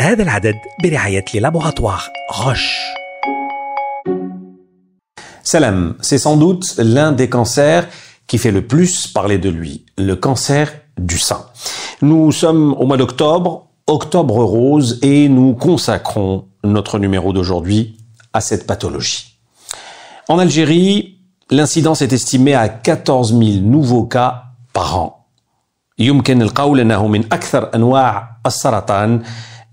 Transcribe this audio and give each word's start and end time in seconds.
هذا 0.00 0.22
العدد 0.22 0.54
برعاية 0.82 1.24
les 1.34 1.40
laboratoires 1.40 2.08
Roche. 2.28 2.94
Salam, 5.42 5.96
c'est 6.00 6.18
sans 6.18 6.36
doute 6.36 6.76
l'un 6.78 7.12
des 7.12 7.28
cancers 7.28 7.88
qui 8.26 8.38
fait 8.38 8.50
le 8.50 8.66
plus 8.66 9.06
parler 9.08 9.38
de 9.38 9.48
lui, 9.48 9.84
le 9.96 10.14
cancer 10.14 10.72
du 10.98 11.18
sein. 11.18 11.46
Nous 12.00 12.32
sommes 12.32 12.74
au 12.74 12.86
mois 12.86 12.96
d'octobre, 12.96 13.66
octobre 13.86 14.44
rose, 14.44 14.98
et 15.02 15.28
nous 15.28 15.54
consacrons 15.54 16.46
notre 16.64 16.98
numéro 16.98 17.32
d'aujourd'hui 17.32 17.96
à 18.32 18.40
cette 18.40 18.66
pathologie. 18.66 19.38
En 20.28 20.38
Algérie, 20.38 21.18
l'incidence 21.50 22.02
est 22.02 22.12
estimée 22.12 22.54
à 22.54 22.68
14 22.68 23.30
000 23.36 23.42
nouveaux 23.62 24.04
cas 24.04 24.44
par 24.72 24.98
an. 24.98 25.16
يمكن 25.99 26.41
القول 26.41 26.79
أنه 26.79 27.07
من 27.07 27.25
أكثر 27.33 27.75
أنواع 27.75 28.37
السرطان 28.45 29.23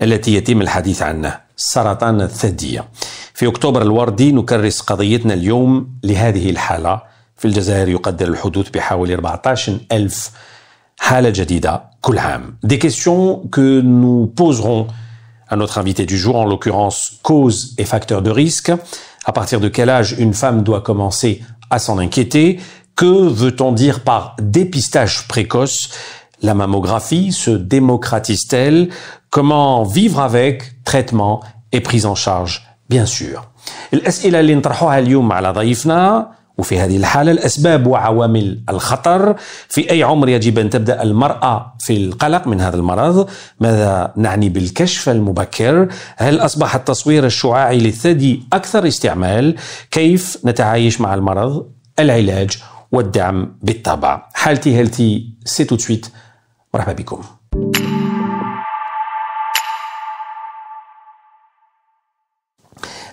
التي 0.02 0.34
يتم 0.34 0.60
الحديث 0.62 1.02
عنه 1.02 1.40
سرطان 1.56 2.20
الثدية 2.20 2.88
في 3.34 3.46
أكتوبر 3.48 3.82
الوردي 3.82 4.32
نكرس 4.32 4.80
قضيتنا 4.80 5.34
اليوم 5.34 5.88
لهذه 6.04 6.50
الحالة 6.50 7.02
في 7.36 7.44
الجزائر 7.44 7.88
يقدر 7.88 8.28
الحدوث 8.28 8.68
بحوالي 8.70 9.14
14 9.14 9.78
ألف 9.92 10.30
حالة 10.98 11.30
جديدة 11.30 11.82
كل 12.00 12.18
عام 12.18 12.56
Des 12.66 12.78
questions 12.78 13.48
que 13.50 13.80
nous 13.80 14.26
poserons 14.26 14.86
à 15.48 15.56
notre 15.56 15.78
invité 15.78 16.06
du 16.06 16.16
jour, 16.16 16.36
en 16.36 16.44
l'occurrence 16.44 17.18
cause 17.22 17.74
et 17.76 17.84
facteurs 17.84 18.22
de 18.22 18.30
risque. 18.30 18.72
À 19.24 19.32
partir 19.32 19.58
de 19.60 19.68
quel 19.68 19.90
âge 19.90 20.14
une 20.18 20.32
femme 20.32 20.62
doit 20.62 20.80
commencer 20.80 21.42
à 21.70 21.78
s'en 21.78 21.98
inquiéter 21.98 22.60
Que 22.94 23.28
veut-on 23.28 23.72
dire 23.72 24.00
par 24.00 24.36
dépistage 24.40 25.26
précoce 25.26 25.90
La 26.47 26.53
mammographie 26.53 27.31
se 27.31 27.49
démocratise-t-elle? 27.49 28.89
Comment 29.31 29.83
vivre 29.83 30.19
avec? 30.19 30.55
Traitement 30.85 31.35
et 31.71 31.81
prise 31.81 32.05
en 32.05 32.13
charge 32.13 32.53
Bien 32.89 33.07
sûr. 33.07 33.37
الأسئلة 33.93 34.39
اللي 34.39 34.55
نطرحوها 34.55 34.99
اليوم 34.99 35.31
على 35.31 35.51
ضيفنا 35.51 36.31
وفي 36.57 36.79
هذه 36.79 36.97
الحالة 36.97 37.31
الأسباب 37.31 37.87
وعوامل 37.87 38.63
الخطر 38.69 39.35
في 39.69 39.91
أي 39.91 40.03
عمر 40.03 40.29
يجب 40.29 40.59
أن 40.59 40.69
تبدأ 40.69 41.03
المرأة 41.03 41.73
في 41.79 41.97
القلق 41.97 42.47
من 42.47 42.61
هذا 42.61 42.75
المرض 42.75 43.29
ماذا 43.59 44.13
نعني 44.17 44.49
بالكشف 44.49 45.09
المبكر 45.09 45.87
هل 46.17 46.39
أصبح 46.39 46.75
التصوير 46.75 47.25
الشعاعي 47.25 47.79
للثدي 47.79 48.43
أكثر 48.53 48.87
استعمال 48.87 49.55
كيف 49.91 50.37
نتعايش 50.45 51.01
مع 51.01 51.13
المرض 51.13 51.65
العلاج 51.99 52.57
والدعم 52.91 53.57
بالطبع 53.61 54.29
حالتي 54.33 54.75
هيلتي 54.77 55.33
سي 55.45 55.63
تو 55.63 55.77
سويت 55.77 56.05
مرحبا 56.74 56.92
بكم 56.92 57.20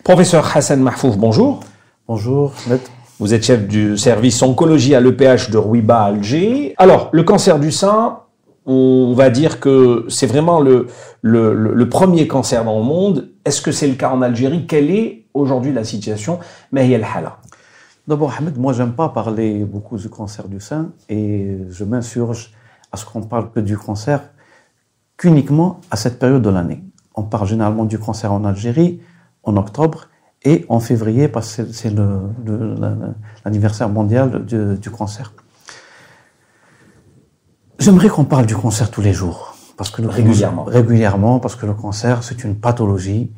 Professeur 0.04 0.46
Hassan 0.56 0.78
Mahfouf, 0.82 1.18
bonjour. 1.18 1.62
Bonjour, 2.08 2.54
Ahmed. 2.66 2.80
Vous 3.20 3.34
êtes 3.34 3.44
chef 3.44 3.68
du 3.68 3.98
service 3.98 4.42
oncologie 4.42 4.96
à 4.96 5.02
l'EPH 5.02 5.50
de 5.50 5.58
Rouiba, 5.58 6.02
Alger. 6.04 6.74
Alors, 6.78 7.10
le 7.12 7.24
cancer 7.24 7.60
du 7.60 7.72
sein, 7.72 8.20
on 8.66 9.14
va 9.16 9.30
dire 9.30 9.60
que 9.60 10.06
c'est 10.08 10.28
vraiment 10.28 10.62
le, 10.62 10.88
le, 11.22 11.54
le- 11.54 11.74
le 11.74 11.90
premier 11.90 12.28
cancer 12.28 12.64
dans 12.64 12.78
le 12.78 12.84
monde. 12.86 13.30
Est-ce 13.44 13.62
que 13.62 13.72
c'est 13.72 13.88
le 13.88 13.96
cas 13.96 14.10
en 14.12 14.22
Algérie 14.22 14.68
Quelle 14.68 14.92
est 14.92 15.26
aujourd'hui 15.34 15.74
la 15.74 15.84
situation 15.84 16.40
Mais 16.72 16.86
il 16.86 16.92
y 16.92 16.96
a 16.96 17.00
le 17.00 17.04
hala. 17.04 17.38
D'abord, 18.08 18.34
Ahmed, 18.38 18.58
moi, 18.58 18.72
j'aime 18.72 18.94
pas 18.94 19.10
parler 19.10 19.66
beaucoup 19.66 19.98
du 19.98 20.10
cancer 20.10 20.48
du 20.48 20.60
sein 20.62 20.92
et 21.10 21.58
je 21.70 21.84
m'insurge 21.84 22.52
à 22.93 22.97
ce 22.97 23.05
qu'on 23.07 23.23
parle 23.23 23.51
que 23.51 23.61
du 23.61 23.77
cancer 23.79 24.21
qu'uniquement 25.17 25.81
à 25.91 25.97
cette 25.97 26.19
période 26.19 26.43
de 26.43 26.51
l'année. 26.51 26.83
On 27.15 27.23
parle 27.23 27.47
généralement 27.47 27.85
du 27.85 27.99
cancer 27.99 28.33
en 28.33 28.45
Algérie 28.45 29.01
en 29.45 29.57
octobre 29.57 30.09
et 30.45 30.65
en 30.69 30.81
février 30.81 31.29
parce 31.29 31.57
que 31.57 31.73
c'est- 31.73 31.95
l'anniversaire 33.45 33.89
mondial 33.89 34.45
du, 34.45 34.77
du 34.79 34.91
cancer. 34.91 35.33
J'aimerais 37.79 38.09
qu'on 38.09 38.25
parle 38.25 38.47
du 38.47 38.57
cancer 38.57 38.91
tous 38.91 39.01
les 39.01 39.13
jours. 39.13 39.57
Parce 39.77 39.91
que 39.91 40.03
le 40.03 40.09
Régulièrement. 40.09 40.65
Régulièrement, 40.65 41.41
parce 41.41 41.57
que 41.57 41.67
le 41.67 41.75
cancer, 41.75 42.23
c'est 42.23 42.45
une 42.45 42.57
pathologie 42.57 43.33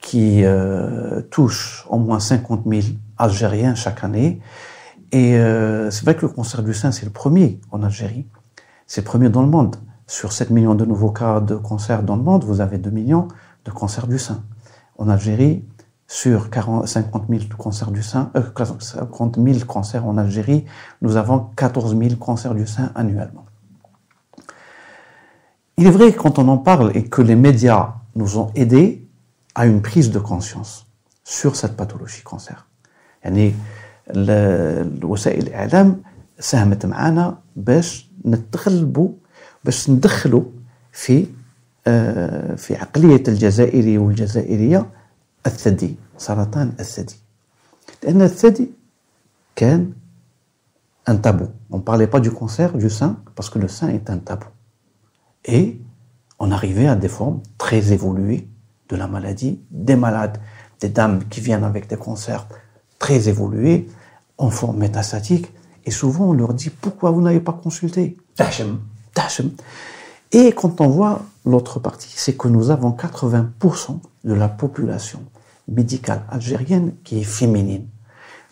qui 0.00 0.44
euh, 0.44 1.20
touche 1.30 1.84
au 1.90 1.98
moins 1.98 2.20
50 2.20 2.62
000 2.66 2.82
Algériens 3.18 3.74
chaque 3.74 4.04
année. 4.04 4.40
Et 5.12 5.36
euh, 5.36 5.90
c'est 5.90 6.04
vrai 6.04 6.14
que 6.14 6.22
le 6.22 6.28
cancer 6.28 6.62
du 6.62 6.72
sein, 6.74 6.92
c'est 6.92 7.04
le 7.04 7.10
premier 7.12 7.60
en 7.70 7.82
Algérie. 7.82 8.26
C'est 8.86 9.02
premier 9.02 9.28
dans 9.28 9.42
le 9.42 9.48
monde. 9.48 9.76
Sur 10.06 10.32
7 10.32 10.50
millions 10.50 10.74
de 10.74 10.84
nouveaux 10.84 11.10
cas 11.10 11.40
de 11.40 11.56
cancer 11.56 12.02
dans 12.02 12.16
le 12.16 12.22
monde, 12.22 12.44
vous 12.44 12.60
avez 12.60 12.78
2 12.78 12.90
millions 12.90 13.28
de 13.64 13.70
cancers 13.70 14.06
du 14.06 14.18
sein. 14.18 14.44
En 14.98 15.08
Algérie, 15.08 15.64
sur 16.06 16.50
40, 16.50 16.86
50 16.86 17.24
000 17.28 17.44
cancers 17.56 17.90
du 17.90 18.02
sein, 18.02 18.30
cancers 19.66 20.06
en 20.06 20.18
Algérie, 20.18 20.66
nous 21.00 21.16
avons 21.16 21.48
14 21.56 21.96
000 21.96 22.16
cancers 22.16 22.54
du 22.54 22.66
sein 22.66 22.92
annuellement. 22.94 23.46
Il 25.76 25.86
est 25.86 25.90
vrai 25.90 26.12
que 26.12 26.18
quand 26.18 26.38
on 26.38 26.46
en 26.48 26.58
parle 26.58 26.92
et 26.94 27.04
que 27.04 27.22
les 27.22 27.34
médias 27.34 27.94
nous 28.14 28.38
ont 28.38 28.50
aidés 28.54 29.08
à 29.54 29.66
une 29.66 29.82
prise 29.82 30.10
de 30.10 30.18
conscience 30.18 30.86
sur 31.24 31.56
cette 31.56 31.76
pathologie 31.76 32.22
cancer. 32.22 32.68
ساهمت 36.39 36.85
معنا 36.85 37.37
باش 37.55 38.09
نتغلبوا 38.25 39.09
باش 39.63 39.89
ندخلوا 39.89 40.43
في 40.91 41.25
آه، 41.87 42.55
في 42.55 42.75
عقلية 42.75 43.23
الجزائري 43.27 43.97
والجزائرية 43.97 44.85
الثدي 45.45 45.95
سرطان 46.17 46.73
الثدي 46.79 47.15
لأن 48.03 48.21
الثدي 48.21 48.69
كان 49.55 49.93
un 51.09 51.17
tabou. 51.17 51.47
On 51.71 51.77
ne 51.77 51.81
parlait 51.81 52.07
pas 52.07 52.19
du 52.19 52.31
cancer 52.31 52.77
du 52.77 52.89
sein 52.89 53.17
parce 53.35 53.49
que 53.49 53.59
le 53.59 53.67
sein 53.67 53.89
est 53.89 54.09
un 54.09 54.17
tabou. 54.17 54.47
Et 55.45 55.81
on 56.37 56.51
arrivait 56.51 56.87
à 56.87 56.95
des 56.95 57.07
formes 57.07 57.41
très 57.57 57.91
évoluées 57.91 58.47
de 58.89 58.95
la 58.95 59.07
maladie, 59.07 59.59
des 59.71 59.95
malades, 59.95 60.37
des 60.79 60.89
dames 60.89 61.23
qui 61.29 61.41
viennent 61.41 61.63
avec 61.63 61.87
des 61.87 61.97
cancers 61.97 62.47
très 62.99 63.27
évolués, 63.27 63.89
en 64.37 64.49
forme 64.49 64.77
métastatique, 64.77 65.51
et 65.86 65.90
souvent 65.90 66.26
on 66.26 66.32
leur 66.32 66.54
dit 66.54 66.70
pourquoi 66.70 67.10
vous 67.10 67.20
n'avez 67.20 67.40
pas 67.40 67.52
consulté 67.52 68.16
Tachem. 68.36 68.78
Tachem. 69.14 69.50
Et 70.32 70.52
quand 70.52 70.80
on 70.80 70.88
voit 70.88 71.22
l'autre 71.44 71.78
partie, 71.78 72.12
c'est 72.16 72.36
que 72.36 72.48
nous 72.48 72.70
avons 72.70 72.90
80% 72.90 74.00
de 74.24 74.34
la 74.34 74.48
population 74.48 75.20
médicale 75.68 76.24
algérienne 76.28 76.94
qui 77.04 77.20
est 77.20 77.24
féminine. 77.24 77.86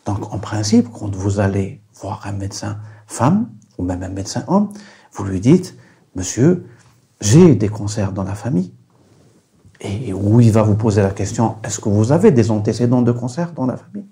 Donc, 0.06 0.32
en 0.32 0.38
principe, 0.38 0.88
quand 0.92 1.14
vous 1.14 1.40
allez 1.40 1.80
voir 2.00 2.22
un 2.24 2.32
médecin 2.32 2.78
femme 3.06 3.48
ou 3.78 3.84
même 3.84 4.02
un 4.02 4.08
médecin 4.08 4.44
homme, 4.46 4.68
vous 5.12 5.24
lui 5.24 5.40
dites, 5.40 5.76
monsieur, 6.14 6.66
j'ai 7.20 7.54
des 7.54 7.68
cancers 7.68 8.12
dans 8.12 8.24
la 8.24 8.34
famille. 8.34 8.72
Et 9.80 10.12
où 10.12 10.40
il 10.40 10.52
va 10.52 10.62
vous 10.62 10.76
poser 10.76 11.02
la 11.02 11.10
question, 11.10 11.56
est-ce 11.64 11.80
que 11.80 11.88
vous 11.88 12.12
avez 12.12 12.30
des 12.30 12.52
antécédents 12.52 13.02
de 13.02 13.10
cancer 13.10 13.52
dans 13.52 13.66
la 13.66 13.76
famille? 13.76 14.06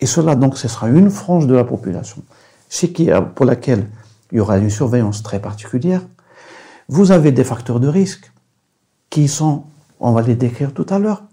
Et 0.00 0.06
cela, 0.06 0.34
donc, 0.34 0.56
ce 0.56 0.68
sera 0.68 0.88
une 0.88 1.10
frange 1.10 1.46
de 1.46 1.54
la 1.54 1.64
population 1.64 2.22
chez 2.70 2.92
qui, 2.92 3.10
pour 3.34 3.44
laquelle 3.44 3.86
il 4.32 4.38
y 4.38 4.40
aura 4.40 4.56
une 4.56 4.70
surveillance 4.70 5.22
très 5.22 5.40
particulière. 5.40 6.00
Vous 6.88 7.12
avez 7.12 7.32
des 7.32 7.44
facteurs 7.44 7.80
de 7.80 7.88
risque 7.88 8.32
qui 9.10 9.28
sont, 9.28 9.64
on 9.98 10.12
va 10.12 10.22
les 10.22 10.36
décrire 10.36 10.72
tout 10.72 10.86
à 10.88 10.98
l'heure. 10.98 11.24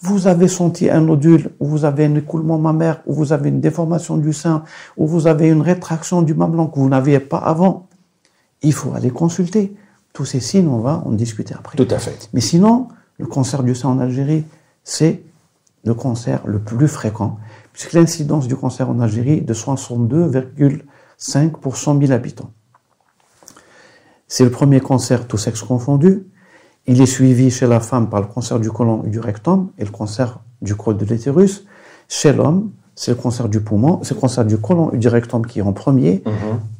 Vous 0.00 0.26
avez 0.26 0.48
senti 0.48 0.90
un 0.90 1.00
nodule, 1.00 1.52
ou 1.60 1.66
vous 1.68 1.84
avez 1.84 2.06
un 2.06 2.16
écoulement 2.16 2.58
mammaire, 2.58 3.00
ou 3.06 3.14
vous 3.14 3.32
avez 3.32 3.48
une 3.48 3.60
déformation 3.60 4.16
du 4.16 4.32
sein, 4.32 4.64
ou 4.96 5.06
vous 5.06 5.28
avez 5.28 5.48
une 5.48 5.62
rétraction 5.62 6.22
du 6.22 6.34
mamelon 6.34 6.66
que 6.66 6.80
vous 6.80 6.88
n'aviez 6.88 7.20
pas 7.20 7.38
avant. 7.38 7.86
Il 8.62 8.72
faut 8.72 8.92
aller 8.94 9.10
consulter. 9.10 9.74
Tous 10.12 10.24
ces 10.24 10.40
signes, 10.40 10.68
on 10.68 10.80
va 10.80 11.02
en 11.06 11.12
discuter 11.12 11.54
après. 11.54 11.76
Tout 11.76 11.94
à 11.94 11.98
fait. 11.98 12.28
Mais 12.34 12.40
sinon, 12.40 12.88
le 13.18 13.26
cancer 13.26 13.62
du 13.62 13.74
sein 13.74 13.88
en 13.88 13.98
Algérie, 14.00 14.44
c'est 14.82 15.22
le 15.84 15.94
cancer 15.94 16.42
le 16.44 16.58
plus 16.58 16.88
fréquent, 16.88 17.38
puisque 17.72 17.92
l'incidence 17.92 18.48
du 18.48 18.56
cancer 18.56 18.88
en 18.88 19.00
Algérie 19.00 19.38
est 19.38 19.40
de 19.40 19.54
62,5 19.54 21.50
pour 21.52 21.76
100 21.76 22.00
000 22.00 22.12
habitants. 22.12 22.50
C'est 24.28 24.44
le 24.44 24.50
premier 24.50 24.80
cancer 24.80 25.26
tout 25.26 25.36
sexe 25.38 25.62
confondu. 25.62 26.26
Il 26.86 27.00
est 27.00 27.06
suivi 27.06 27.50
chez 27.50 27.66
la 27.66 27.80
femme 27.80 28.08
par 28.08 28.20
le 28.20 28.26
cancer 28.26 28.58
du 28.58 28.70
côlon 28.70 29.04
et 29.04 29.08
du 29.08 29.20
rectum 29.20 29.70
et 29.78 29.84
le 29.84 29.90
cancer 29.90 30.40
du 30.62 30.74
col 30.74 30.96
de 30.96 31.04
l'utérus. 31.04 31.64
Chez 32.08 32.32
l'homme, 32.32 32.72
c'est 32.94 33.12
le 33.12 33.16
cancer 33.16 33.48
du 33.48 33.60
poumon, 33.60 34.00
c'est 34.02 34.14
le 34.14 34.20
cancer 34.20 34.44
du 34.44 34.58
côlon 34.58 34.90
et 34.92 34.98
du 34.98 35.08
rectum 35.08 35.46
qui 35.46 35.60
est 35.60 35.62
en 35.62 35.72
premier. 35.72 36.22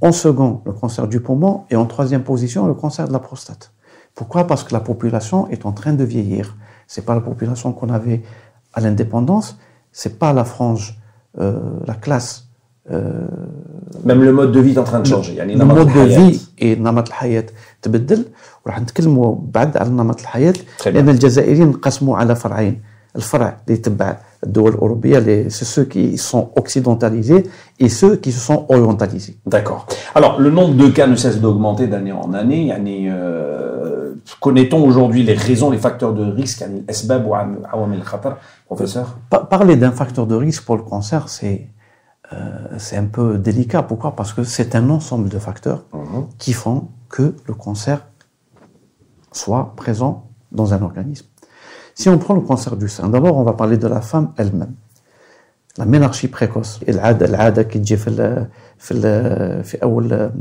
En 0.00 0.12
second, 0.12 0.60
le 0.66 0.72
cancer 0.72 1.06
du 1.08 1.20
poumon 1.20 1.64
et 1.70 1.76
en 1.76 1.86
troisième 1.86 2.22
position, 2.22 2.66
le 2.66 2.74
cancer 2.74 3.06
de 3.06 3.12
la 3.12 3.18
prostate. 3.18 3.72
Pourquoi? 4.14 4.46
Parce 4.46 4.64
que 4.64 4.72
la 4.74 4.80
population 4.80 5.48
est 5.48 5.64
en 5.64 5.72
train 5.72 5.92
de 5.94 6.04
vieillir. 6.04 6.56
C'est 6.86 7.04
pas 7.04 7.14
la 7.14 7.20
population 7.20 7.72
qu'on 7.72 7.88
avait 7.88 8.22
à 8.74 8.80
l'indépendance, 8.80 9.58
c'est 9.91 10.15
pas 10.19 10.31
la 10.33 10.43
frange, 10.43 10.85
euh, 11.39 11.59
la 11.87 11.93
classe 12.05 12.43
Même 14.05 14.23
le 14.23 14.31
mode 14.31 14.51
de 14.51 14.59
vie 14.59 14.73
est 14.73 14.77
en 14.77 14.83
train 14.83 14.99
de 14.99 15.07
changer. 15.07 15.33
يعني 15.35 15.55
le 15.55 15.59
نمط 15.63 15.77
mode 15.77 15.87
de 15.87 15.97
الحياة. 15.97 16.29
vie 16.31 16.39
et 16.61 16.79
نمط 16.79 17.07
الحياة 17.07 17.45
تبدل 17.81 18.25
وراح 18.65 18.81
نتكلموا 18.81 19.35
بعد 19.53 19.77
على 19.77 19.89
نمط 19.89 20.19
الحياة 20.21 20.53
Très 20.53 20.83
bien. 20.83 20.87
لأن 20.87 21.09
الجزائريين 21.09 21.67
انقسموا 21.67 22.17
على 22.17 22.35
فرعين 22.35 22.81
الفرع 23.15 23.57
اللي 23.67 23.79
يتبع 23.79 24.17
الدول 24.43 24.71
الأوروبية 24.73 25.19
les- 25.19 25.49
c'est 25.49 25.65
ceux 25.75 25.85
qui 25.85 26.17
sont 26.17 26.49
occidentalisés 26.55 27.43
et 27.79 27.89
ceux 27.89 28.15
qui 28.15 28.31
se 28.31 28.39
sont 28.39 28.65
orientalisés 28.69 29.35
D'accord. 29.45 29.85
Alors, 30.15 30.39
le 30.39 30.49
nombre 30.51 30.75
de 30.75 30.87
cas 30.97 31.07
ne 31.07 31.15
cesse 31.15 31.39
d'augmenter 31.41 31.87
d'année 31.87 32.11
en 32.25 32.33
année. 32.33 32.63
يعني, 32.67 33.11
euh, 33.11 33.80
connaît-on 34.39 34.79
aujourd'hui 34.89 35.23
les 35.23 35.33
raisons, 35.33 35.69
les 35.71 35.77
facteurs 35.87 36.13
de 36.13 36.23
risque 36.41 36.61
يعني 36.61 36.79
الأسباب 36.79 37.25
وعوامل 37.25 37.97
الخطر 37.97 38.37
Professeur 38.73 39.05
Pa- 39.31 39.45
Parler 39.55 39.75
d'un 39.77 39.91
facteur 39.91 40.25
de 40.27 40.35
risque 40.35 40.63
pour 40.65 40.75
le 40.75 40.83
cancer, 40.83 41.21
c'est 41.29 41.59
euh, 42.33 42.35
c'est 42.77 42.97
un 42.97 43.05
peu 43.17 43.37
délicat. 43.37 43.81
Pourquoi 43.89 44.09
Parce 44.19 44.31
que 44.33 44.43
c'est 44.43 44.71
un 44.75 44.89
ensemble 44.97 45.29
de 45.29 45.39
facteurs 45.39 45.81
qui 46.41 46.53
font 46.53 46.79
que 47.15 47.25
le 47.49 47.53
cancer 47.65 47.97
soit 49.31 49.73
présent 49.81 50.13
dans 50.51 50.73
un 50.73 50.81
organisme. 50.81 51.25
Si 51.99 52.05
on 52.09 52.17
prend 52.17 52.35
le 52.41 52.41
cancer 52.51 52.75
du 52.83 52.87
sein, 52.95 53.07
d'abord 53.09 53.35
on 53.41 53.43
va 53.43 53.53
parler 53.53 53.77
de 53.77 53.87
la 53.87 54.01
femme 54.01 54.27
elle-même. 54.37 54.75
La 55.79 55.85
ménarchie 55.85 56.27
précoce 56.27 56.79
العادة 56.89 57.25
العادة 57.25 57.63
كي 57.63 57.79
تجي 57.79 57.97
في 57.97 58.07
ال 58.09 58.47
في 58.77 58.91
ال 58.93 59.63
في 59.63 59.83
أول 59.83 60.31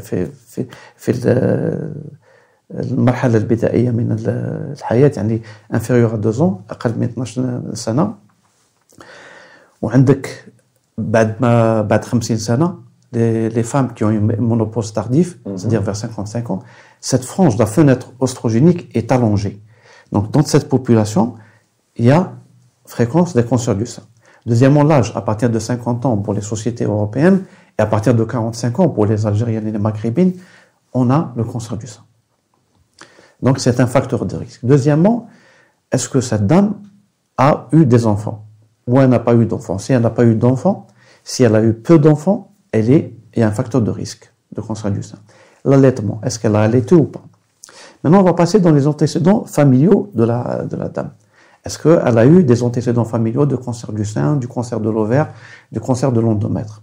في 0.00 0.26
في 0.26 0.66
في 0.96 1.10
ال- 2.74 2.92
المرحلة 2.92 3.36
البدائية 3.38 3.90
من 3.90 4.12
ال- 4.12 4.72
الحياة 4.78 5.12
يعني 5.16 5.42
inférieur 5.74 6.12
à 6.12 6.16
2 6.16 6.40
ans 6.40 6.60
أقل 6.70 6.92
من 6.98 7.08
12 7.08 7.60
سنة 7.74 8.14
وعندك 9.82 10.44
بعد 10.98 11.34
ما 11.40 11.82
بعد 11.82 12.04
50 12.04 12.36
سنة 12.36 12.84
les, 13.12 13.48
les 13.48 13.62
femmes 13.62 13.94
qui 13.94 14.02
ont 14.02 14.10
une 14.10 14.26
ménopause 14.26 14.92
tardive, 14.92 15.36
c'est-à-dire 15.56 15.82
vers 15.82 15.94
55 15.94 16.50
ans, 16.50 16.58
cette 17.00 17.24
frange 17.24 17.54
de 17.54 17.60
la 17.60 17.66
fenêtre 17.66 18.12
oestrogénique 18.18 18.90
est 18.96 19.12
allongée. 19.12 19.62
Donc 20.10 20.32
dans 20.32 20.42
cette 20.42 20.68
population, 20.68 21.34
il 21.96 22.06
y 22.06 22.10
a 22.10 22.32
fréquence 22.86 23.32
des 23.34 23.44
cancers 23.44 23.76
du 23.76 23.86
sein. 23.86 24.02
Deuxièmement, 24.46 24.82
l'âge, 24.82 25.12
à 25.14 25.20
partir 25.22 25.48
de 25.48 25.58
50 25.60 26.06
ans 26.06 26.16
pour 26.16 26.34
les 26.34 26.40
sociétés 26.40 26.84
européennes 26.86 27.44
et 27.78 27.82
à 27.82 27.86
partir 27.86 28.14
de 28.16 28.24
45 28.24 28.80
ans 28.80 28.88
pour 28.88 29.06
les 29.06 29.26
Algériennes 29.26 29.68
et 29.68 29.72
les 29.72 29.78
Maghrébines, 29.78 30.32
on 30.92 31.08
a 31.10 31.32
le 31.36 31.44
cancer 31.44 31.76
du 31.76 31.86
sein. 31.86 32.02
Donc 33.41 33.59
c'est 33.59 33.79
un 33.79 33.87
facteur 33.87 34.25
de 34.25 34.35
risque. 34.35 34.61
Deuxièmement, 34.63 35.27
est-ce 35.91 36.09
que 36.09 36.21
cette 36.21 36.45
dame 36.45 36.75
a 37.37 37.67
eu 37.71 37.85
des 37.85 38.05
enfants? 38.05 38.45
Ou 38.87 38.99
elle 38.99 39.09
n'a 39.09 39.19
pas 39.19 39.35
eu 39.35 39.45
d'enfants? 39.45 39.77
Si 39.77 39.93
elle 39.93 40.01
n'a 40.01 40.09
pas 40.09 40.25
eu 40.25 40.35
d'enfants, 40.35 40.87
si 41.23 41.43
elle 41.43 41.55
a 41.55 41.63
eu 41.63 41.73
peu 41.73 41.99
d'enfants, 41.99 42.53
elle 42.71 42.89
est, 42.91 43.15
un 43.37 43.51
facteur 43.51 43.81
de 43.81 43.91
risque 43.91 44.33
de 44.51 44.59
cancer 44.59 44.91
du 44.91 45.01
sein. 45.01 45.19
L'allaitement, 45.63 46.19
est-ce 46.23 46.39
qu'elle 46.39 46.55
a 46.55 46.61
allaité 46.61 46.95
ou 46.95 47.05
pas? 47.05 47.21
Maintenant, 48.03 48.19
on 48.19 48.23
va 48.23 48.33
passer 48.33 48.59
dans 48.59 48.71
les 48.71 48.87
antécédents 48.87 49.45
familiaux 49.45 50.09
de 50.13 50.23
la, 50.23 50.65
de 50.65 50.75
la 50.75 50.89
dame. 50.89 51.11
Est-ce 51.65 51.77
qu'elle 51.77 52.17
a 52.17 52.25
eu 52.25 52.43
des 52.43 52.63
antécédents 52.63 53.05
familiaux 53.05 53.45
de 53.45 53.55
cancer 53.55 53.93
du 53.93 54.05
sein, 54.05 54.35
du 54.35 54.47
cancer 54.47 54.79
de 54.79 54.89
l'ovaire, 54.89 55.29
du 55.71 55.79
cancer 55.79 56.11
de 56.11 56.19
l'endomètre? 56.19 56.81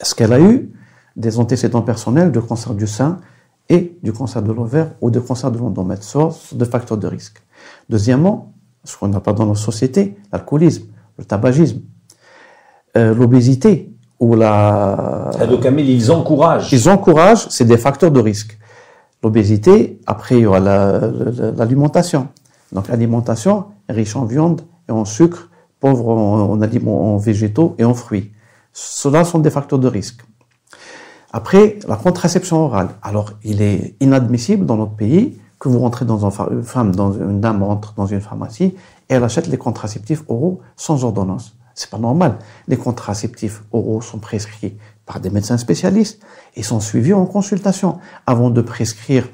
Est-ce 0.00 0.14
qu'elle 0.14 0.32
a 0.32 0.40
eu 0.40 0.70
des 1.16 1.38
antécédents 1.38 1.82
personnels 1.82 2.32
de 2.32 2.40
cancer 2.40 2.74
du 2.74 2.86
sein 2.86 3.18
et 3.68 3.98
du 4.02 4.12
cancer 4.12 4.42
de 4.42 4.52
l'ovaire 4.52 4.92
ou 5.00 5.10
de 5.10 5.20
cancer 5.20 5.50
de 5.50 5.58
l'endomètre. 5.58 6.10
cause 6.12 6.52
des 6.52 6.64
facteurs 6.64 6.98
de 6.98 7.06
risque. 7.06 7.42
Deuxièmement, 7.88 8.52
ce 8.84 8.96
qu'on 8.96 9.08
n'a 9.08 9.20
pas 9.20 9.32
dans 9.32 9.46
nos 9.46 9.54
sociétés, 9.54 10.16
l'alcoolisme, 10.32 10.84
le 11.18 11.24
tabagisme, 11.24 11.80
euh, 12.96 13.14
l'obésité 13.14 13.92
ou 14.18 14.34
la... 14.34 15.30
Ah, 15.38 15.46
ils 15.78 16.12
encouragent. 16.12 16.72
Ils 16.72 16.88
encouragent, 16.88 17.46
c'est 17.48 17.64
des 17.64 17.78
facteurs 17.78 18.10
de 18.10 18.20
risque. 18.20 18.58
L'obésité, 19.22 20.00
après 20.06 20.36
il 20.36 20.42
y 20.42 20.46
aura 20.46 20.60
l'alimentation. 20.60 22.28
Donc 22.72 22.88
l'alimentation 22.88 23.66
riche 23.88 24.16
en 24.16 24.24
viande 24.24 24.62
et 24.88 24.92
en 24.92 25.04
sucre, 25.04 25.48
pauvre 25.80 26.08
en, 26.08 26.60
aliments 26.60 27.16
végétaux 27.18 27.74
et 27.78 27.84
en 27.84 27.94
fruits. 27.94 28.32
Cela 28.72 29.24
sont 29.24 29.38
des 29.38 29.50
facteurs 29.50 29.78
de 29.78 29.88
risque. 29.88 30.22
Après, 31.32 31.78
la 31.88 31.96
contraception 31.96 32.58
orale. 32.58 32.90
Alors, 33.02 33.32
il 33.42 33.62
est 33.62 33.94
inadmissible 34.00 34.66
dans 34.66 34.76
notre 34.76 34.92
pays 34.92 35.38
que 35.58 35.68
vous 35.68 35.78
rentrez 35.78 36.04
dans 36.04 36.26
une 36.26 36.62
femme, 36.62 36.94
dans 36.94 37.12
une 37.12 37.40
dame 37.40 37.62
rentre 37.62 37.94
dans 37.94 38.06
une 38.06 38.20
pharmacie 38.20 38.74
et 39.08 39.14
elle 39.14 39.24
achète 39.24 39.46
les 39.46 39.56
contraceptifs 39.56 40.24
oraux 40.28 40.60
sans 40.76 41.04
ordonnance. 41.04 41.56
C'est 41.74 41.88
pas 41.88 41.98
normal. 41.98 42.36
Les 42.68 42.76
contraceptifs 42.76 43.62
oraux 43.72 44.02
sont 44.02 44.18
prescrits 44.18 44.76
par 45.06 45.20
des 45.20 45.30
médecins 45.30 45.56
spécialistes 45.56 46.20
et 46.54 46.62
sont 46.62 46.80
suivis 46.80 47.14
en 47.14 47.24
consultation 47.24 47.98
avant 48.26 48.50
de 48.50 48.60
prescrire 48.60 49.28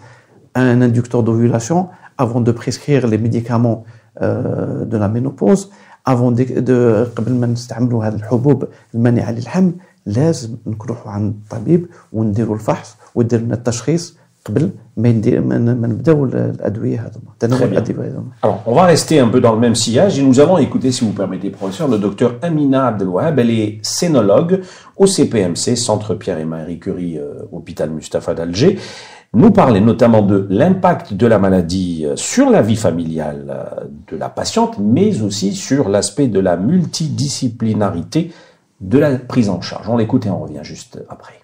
un 0.55 0.83
inducteur 0.83 1.23
d'ovulation, 1.23 1.89
avant 2.17 2.41
de 2.41 2.53
prescrire 2.53 3.07
les 3.07 3.19
médicaments 3.19 3.85
euh, 4.23 4.85
de 4.85 4.97
la 4.97 5.09
ménopause, 5.09 5.71
avant 6.05 6.31
de 6.31 7.05
قبل 10.08 10.20
ما 10.20 10.30
نستعملوا 10.30 10.44
هذه 10.44 10.44
الحبوب 10.44 10.44
المانعة 10.44 10.44
للحمل 10.44 10.44
لازم 10.46 10.58
نروحوا 10.68 11.12
عند 11.12 11.34
الطبيب 11.44 11.88
ونديروا 12.14 12.56
الفحص 12.56 12.96
ويدير 13.16 13.40
لنا 13.42 13.54
التشخيص 13.54 14.18
قبل 14.46 14.70
ما 14.98 15.10
ندير 15.12 15.42
ما 15.42 15.58
ن- 15.58 15.76
ما 15.82 15.88
نبداو 15.88 16.26
الادويه 16.26 17.00
هذوما 17.00 17.32
تناول 17.40 17.60
Très 17.60 17.64
bien. 17.64 17.72
الادويه 17.72 18.08
هذوما 18.10 18.32
Alors, 18.44 18.60
on 18.68 18.74
va 18.76 18.84
rester 18.86 19.20
un 19.20 19.30
peu 19.30 19.40
dans 19.42 19.54
le 19.54 19.60
même 19.60 19.76
sillage 19.76 20.20
et 20.20 20.24
nous 20.24 20.40
allons 20.40 20.58
écouter, 20.58 20.92
si 20.92 21.06
vous 21.06 21.12
permettez, 21.14 21.50
professeur, 21.50 21.88
le 21.88 21.98
docteur 21.98 22.36
Amina 22.42 22.88
Abdelwahab. 22.88 23.40
Elle 23.40 23.52
est 23.52 23.80
scénologue 23.82 24.54
au 24.98 25.08
CPMC, 25.08 25.76
Centre 25.78 26.14
Pierre 26.16 26.40
et 26.40 26.46
Marie 26.46 26.80
Curie, 26.80 27.18
euh, 27.18 27.44
hôpital 27.58 27.90
Mustapha 27.90 28.34
d'Alger. 28.34 28.78
Nous 29.36 29.52
parler 29.52 29.80
notamment 29.82 30.22
de 30.22 30.38
l'impact 30.50 31.14
de 31.22 31.26
la 31.34 31.40
maladie 31.40 32.06
euh, 32.06 32.16
sur 32.18 32.50
la 32.56 32.62
vie 32.62 32.76
familiale 32.88 33.42
euh, 33.50 33.86
de 34.12 34.16
la 34.24 34.30
patiente, 34.40 34.74
mais 34.80 35.10
aussi 35.28 35.54
sur 35.68 35.84
l'aspect 35.94 36.28
de 36.28 36.40
la 36.48 36.56
multidisciplinarité 36.58 38.32
de 38.81 38.99
la 38.99 39.19
prise 39.19 39.51
en 39.51 39.61
charge. 39.61 39.89
On 39.89 39.97
l'écoute 39.97 40.27
et 40.27 40.31
on 40.31 40.39
revient 40.39 40.61
juste 40.63 41.03
après. 41.09 41.41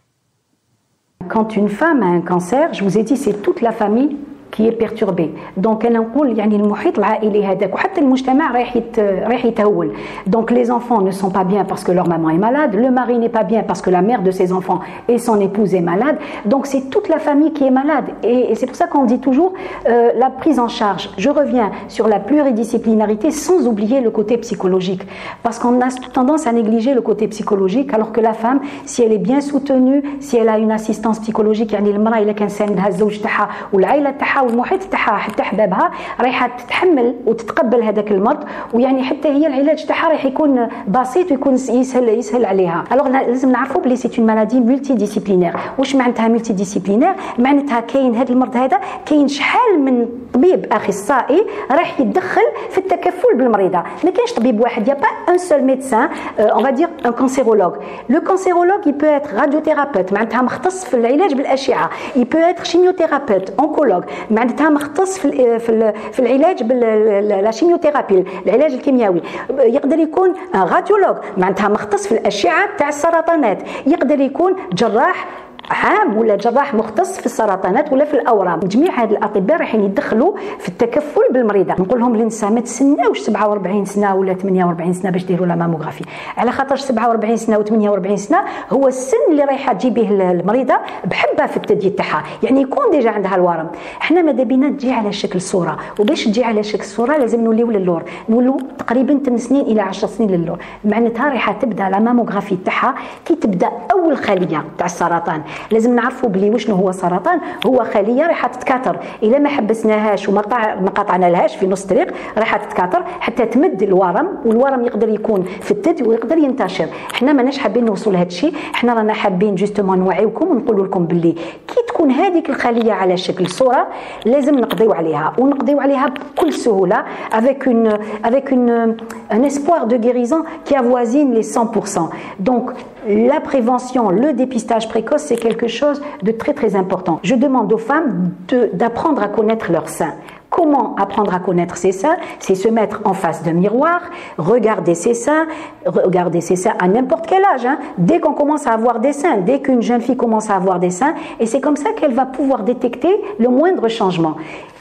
Quand 1.28 1.56
une 1.56 1.68
femme 1.68 2.02
a 2.02 2.06
un 2.06 2.20
cancer, 2.20 2.74
je 2.74 2.84
vous 2.84 2.98
ai 2.98 3.02
dit, 3.02 3.16
c'est 3.16 3.42
toute 3.42 3.60
la 3.60 3.72
famille 3.72 4.16
qui 4.53 4.67
est 4.67 4.71
perturbée. 4.85 5.29
Donc 5.57 5.85
انا 5.85 5.99
نقول 5.99 6.39
يعني 6.39 6.55
المحيط 6.55 6.97
العائلي 6.97 7.45
هذاك 7.45 7.73
وحتى 7.73 8.01
المجتمع 8.01 8.51
رايح 8.51 8.75
يت- 8.75 8.99
رايح 8.99 9.45
يتهول. 9.45 9.91
Donc 10.29 10.51
les 10.51 10.71
enfants 10.71 11.01
ne 11.01 11.11
sont 11.11 11.29
pas 11.29 11.43
bien 11.43 11.63
parce 11.65 11.83
que 11.83 11.91
leur 11.91 12.07
maman 12.07 12.29
est 12.31 12.37
malade, 12.49 12.73
le 12.73 12.89
mari 12.89 13.19
n'est 13.19 13.29
pas 13.39 13.43
bien 13.43 13.61
parce 13.69 13.81
que 13.81 13.91
la 13.91 14.01
mère 14.01 14.21
de 14.23 14.31
ses 14.31 14.51
enfants 14.51 14.79
et 15.07 15.17
son 15.19 15.39
épouse 15.39 15.75
est 15.75 15.81
malade. 15.93 16.17
Donc 16.45 16.65
c'est 16.65 16.89
toute 16.89 17.07
la 17.09 17.19
famille 17.19 17.53
qui 17.53 17.63
est 17.67 17.75
malade 17.81 18.05
et, 18.23 18.51
et 18.51 18.55
c'est 18.55 18.65
pour 18.65 18.75
ça 18.75 18.87
qu'on 18.87 19.05
dit 19.05 19.19
toujours 19.19 19.53
euh, 19.87 20.11
la 20.23 20.29
prise 20.41 20.59
en 20.59 20.67
charge. 20.67 21.03
Je 21.17 21.29
reviens 21.29 21.69
sur 21.87 22.07
la 22.07 22.19
pluridisciplinarité 22.19 23.29
sans 23.31 23.67
oublier 23.67 24.01
le 24.01 24.09
côté 24.09 24.37
psychologique 24.37 25.03
parce 25.43 25.59
qu'on 25.59 25.79
a 25.81 25.89
tendance 26.11 26.47
à 26.47 26.51
négliger 26.51 26.93
le 26.95 27.01
côté 27.01 27.27
psychologique 27.27 27.93
alors 27.93 28.11
que 28.11 28.21
la 28.21 28.33
femme 28.33 28.59
si 28.85 29.03
elle 29.03 29.13
est 29.13 29.17
bien 29.31 29.41
soutenue, 29.41 30.01
si 30.19 30.37
elle 30.37 30.49
a 30.49 30.57
une 30.57 30.71
assistance 30.71 31.19
psychologique 31.19 31.73
يعني 31.73 31.89
المرأة 31.91 32.19
إذا 32.21 32.31
كان 32.31 32.49
ساندها 32.49 32.87
الزوج 32.87 33.17
تاعها 33.19 33.49
والعائلة 33.73 34.11
تاعها 34.11 34.39
والمحيط 34.44 34.82
تاعها 34.82 35.16
حتى 35.16 35.42
أحبابها 35.42 35.90
رايحة 36.20 36.50
تتحمل 36.58 37.14
وتتقبل 37.26 37.82
هذاك 37.82 38.10
المرض 38.10 38.44
ويعني 38.74 39.02
حتى 39.02 39.28
هي 39.28 39.46
العلاج 39.46 39.86
تاعها 39.86 40.08
راح 40.08 40.24
يكون 40.24 40.68
بسيط 40.88 41.30
ويكون 41.30 41.54
يسهل 41.54 42.08
يسهل 42.08 42.44
عليها. 42.44 42.84
الوغ 42.92 43.08
لازم 43.08 43.52
نعرفوا 43.52 43.80
بلي 43.80 43.96
سي 43.96 44.10
اون 44.18 44.26
مالادي 44.26 44.60
مولتي 44.60 44.94
ديسيبلينير 44.94 45.56
واش 45.78 45.96
معناتها 45.96 46.28
مولتي 46.28 46.52
ديسيبلينير 46.52 47.14
معناتها 47.38 47.80
كاين 47.80 48.14
هذا 48.14 48.32
المرض 48.32 48.56
هذا 48.56 48.80
كاين 49.06 49.28
شحال 49.28 49.80
من 49.80 50.08
طبيب 50.34 50.66
أخصائي 50.72 51.46
راح 51.70 52.00
يتدخل 52.00 52.42
في 52.70 52.78
التكفل 52.78 53.34
بالمريضة. 53.34 53.82
ما 54.04 54.10
كاينش 54.10 54.32
طبيب 54.32 54.60
واحد 54.60 54.88
يا 54.88 54.94
با 54.94 55.32
ان 55.32 55.38
سول 55.38 55.62
ميدسان 55.62 56.08
on 56.38 56.62
va 56.62 56.72
dire 56.72 56.88
un 57.04 57.12
cancérologue. 57.12 57.76
Le 58.08 58.20
cancérologue 58.20 58.84
il 58.86 58.94
peut 58.94 59.14
être 59.18 59.30
radiothérapeute 59.36 60.12
معناتها 60.12 60.42
مختص 60.42 60.84
في 60.84 60.94
العلاج 60.94 61.34
بالأشعة. 61.34 61.90
Il 62.16 62.24
peut 62.24 62.44
être 62.52 62.64
chimiothérapeute 62.64 63.52
oncologue. 63.62 64.04
معناتها 64.34 64.68
مختص 64.68 65.18
في 65.18 65.58
في 65.58 65.68
ال 65.68 65.94
في 66.12 66.20
العلاج 66.20 66.62
بلا 66.62 67.50
شيميوثيرابي 67.50 68.24
العلاج 68.46 68.72
الكيميائي. 68.72 69.22
يقدر 69.50 69.98
يكون 69.98 70.34
راديولوج 70.54 71.16
معناتها 71.36 71.68
مختص 71.68 72.06
في 72.06 72.12
الأشعة 72.12 72.76
تاع 72.78 72.88
السرطانات. 72.88 73.58
يقدر 73.86 74.20
يكون 74.20 74.56
جراح 74.72 75.26
عام 75.70 76.16
ولا 76.16 76.36
جراح 76.36 76.74
مختص 76.74 77.18
في 77.20 77.26
السرطانات 77.26 77.92
ولا 77.92 78.04
في 78.04 78.14
الأورام. 78.14 78.60
جميع 78.60 79.02
هاد 79.02 79.10
الأطباء 79.10 79.56
رايحين 79.56 79.84
يدخلوا 79.84 80.34
في 80.58 80.68
التكفل 80.68 81.20
بالمريضة. 81.30 81.74
نقول 81.78 82.00
لهم 82.00 82.16
للنساء 82.16 82.50
ما 82.50 82.60
تسناوش 82.60 83.18
47 83.18 83.84
سنة 83.84 84.14
ولا 84.14 84.34
48 84.34 84.92
سنة 84.92 85.10
باش 85.10 85.24
ديروا 85.24 85.46
لا 85.46 85.54
ماموغرافي. 85.54 86.04
على 86.36 86.52
خاطر 86.52 86.76
47 86.76 87.36
سنة 87.36 87.64
و48 87.64 88.14
سنة 88.14 88.38
هو 88.72 88.88
السن 88.88 89.16
اللي 89.30 89.44
رايحة 89.44 89.72
تجيبيه 89.72 90.30
المريضة 90.30 90.74
بحبها 91.04 91.46
في 91.46 91.56
الثدي 91.56 91.90
تاعها 91.90 92.22
يعني 92.42 92.60
يكون 92.60 92.90
ديجا 92.90 93.10
عندها 93.10 93.34
الورم. 93.34 93.68
إحنا 94.02 94.22
ماذا 94.22 94.42
بينا 94.42 94.70
تجي 94.70 94.92
على 94.92 95.12
شكل 95.12 95.40
صورة. 95.40 95.76
وباش 95.98 96.24
تجي 96.24 96.44
على 96.44 96.62
شكل 96.62 96.84
صورة 96.84 97.16
لازم 97.16 97.44
نوليو 97.44 97.70
للور. 97.70 98.02
نولوا 98.28 98.58
تقريبا 98.78 99.18
8 99.18 99.38
سنين 99.38 99.60
إلى 99.60 99.80
10 99.80 100.08
سنين 100.08 100.30
للور. 100.30 100.58
معناتها 100.84 101.28
رايحة 101.28 101.52
تبدأ 101.52 101.88
لا 101.88 101.98
ماموغرافي 101.98 102.56
تاعها 102.56 102.94
كي 103.24 103.34
تبدأ 103.34 103.70
أول 103.92 104.16
خليه 104.16 104.64
تاع 104.78 104.86
السرطان. 104.86 105.42
لازم 105.70 105.94
نعرفوا 105.94 106.28
بلي 106.28 106.50
وشنو 106.50 106.76
هو 106.76 106.92
سرطان. 106.92 107.40
هو 107.66 107.84
خلية 107.84 108.26
رايحه 108.26 108.48
تتكاثر. 108.48 108.98
إلا 109.22 109.38
ما 109.38 109.48
حبسناهاش 109.48 110.28
وما 110.28 110.42
ما 110.80 110.90
قطعنا 110.90 111.26
لهاش 111.26 111.56
في 111.56 111.66
نص 111.66 111.82
الطريق 111.82 112.14
رايحه 112.36 112.58
تتكاثر 112.58 113.04
حتى 113.20 113.46
تمد 113.46 113.82
الورم 113.82 114.28
والورم 114.44 114.84
يقدر 114.84 115.08
يكون 115.08 115.44
في 115.60 115.70
الثدي 115.70 116.02
ويقدر 116.02 116.38
ينتشر. 116.38 116.86
إحنا 117.14 117.32
ماناش 117.32 117.58
حابين 117.58 117.84
نوصلوا 117.84 118.16
لهذا 118.16 118.28
الشيء. 118.28 118.52
إحنا 118.74 118.94
رانا 118.94 119.12
حابين 119.12 119.54
جوستومون 119.54 119.98
نوعيوكم 119.98 120.50
ونقول 120.50 120.84
لكم 120.84 121.06
باللي 121.06 121.32
كي 121.68 121.82
تكون 121.88 122.10
هذيك 122.10 122.50
الخلية 122.50 122.92
على 122.92 123.16
شكل 123.16 123.46
صورة 123.48 123.86
لازم 124.24 124.54
نقضيو 124.54 124.92
عليها. 124.92 125.32
ونقضيو 125.38 125.80
عليها 125.80 126.06
بكل 126.06 126.52
سهولة 126.52 127.04
avec 127.32 127.66
une 127.66 127.88
avec 128.28 128.50
une 128.50 128.96
un 129.30 129.42
espoir 129.42 129.86
de 129.86 129.96
guérison 129.96 130.40
qui 130.64 130.74
avoisine 130.76 131.34
les 131.34 131.42
100%. 131.42 132.08
Donc 132.38 132.70
la 133.06 133.40
prévention, 133.40 134.04
le 134.10 134.32
dépistage 134.32 134.88
précoce, 134.88 135.22
c'est 135.28 135.36
quelque 135.44 135.68
chose 135.68 136.00
de 136.22 136.32
très 136.32 136.54
très 136.54 136.74
important. 136.74 137.20
Je 137.22 137.34
demande 137.34 137.70
aux 137.70 137.78
femmes 137.78 138.30
d'apprendre 138.72 139.22
à 139.22 139.28
connaître 139.28 139.70
leur 139.70 139.90
sein. 139.90 140.14
Comment 140.48 140.94
apprendre 140.96 141.34
à 141.34 141.38
connaître 141.38 141.76
ses 141.76 141.92
seins? 141.92 142.16
C'est 142.38 142.54
se 142.54 142.68
mettre 142.68 143.02
en 143.04 143.12
face 143.12 143.42
d'un 143.42 143.52
miroir, 143.52 144.00
regarder 144.38 144.94
ses 144.94 145.12
seins, 145.12 145.46
regarder 145.84 146.40
ses 146.40 146.56
seins 146.56 146.74
à 146.78 146.88
n'importe 146.88 147.26
quel 147.26 147.44
âge. 147.44 147.66
Hein. 147.66 147.78
Dès 147.98 148.20
qu'on 148.20 148.32
commence 148.32 148.66
à 148.66 148.70
avoir 148.70 149.00
des 149.00 149.12
seins, 149.12 149.38
dès 149.38 149.60
qu'une 149.60 149.82
jeune 149.82 150.00
fille 150.00 150.16
commence 150.16 150.48
à 150.48 150.54
avoir 150.56 150.78
des 150.78 150.90
seins, 150.90 151.14
et 151.40 151.46
c'est 151.46 151.60
comme 151.60 151.76
ça 151.76 151.90
qu'elle 151.92 152.14
va 152.14 152.24
pouvoir 152.24 152.62
détecter 152.62 153.14
le 153.38 153.48
moindre 153.48 153.88
changement. 153.88 154.36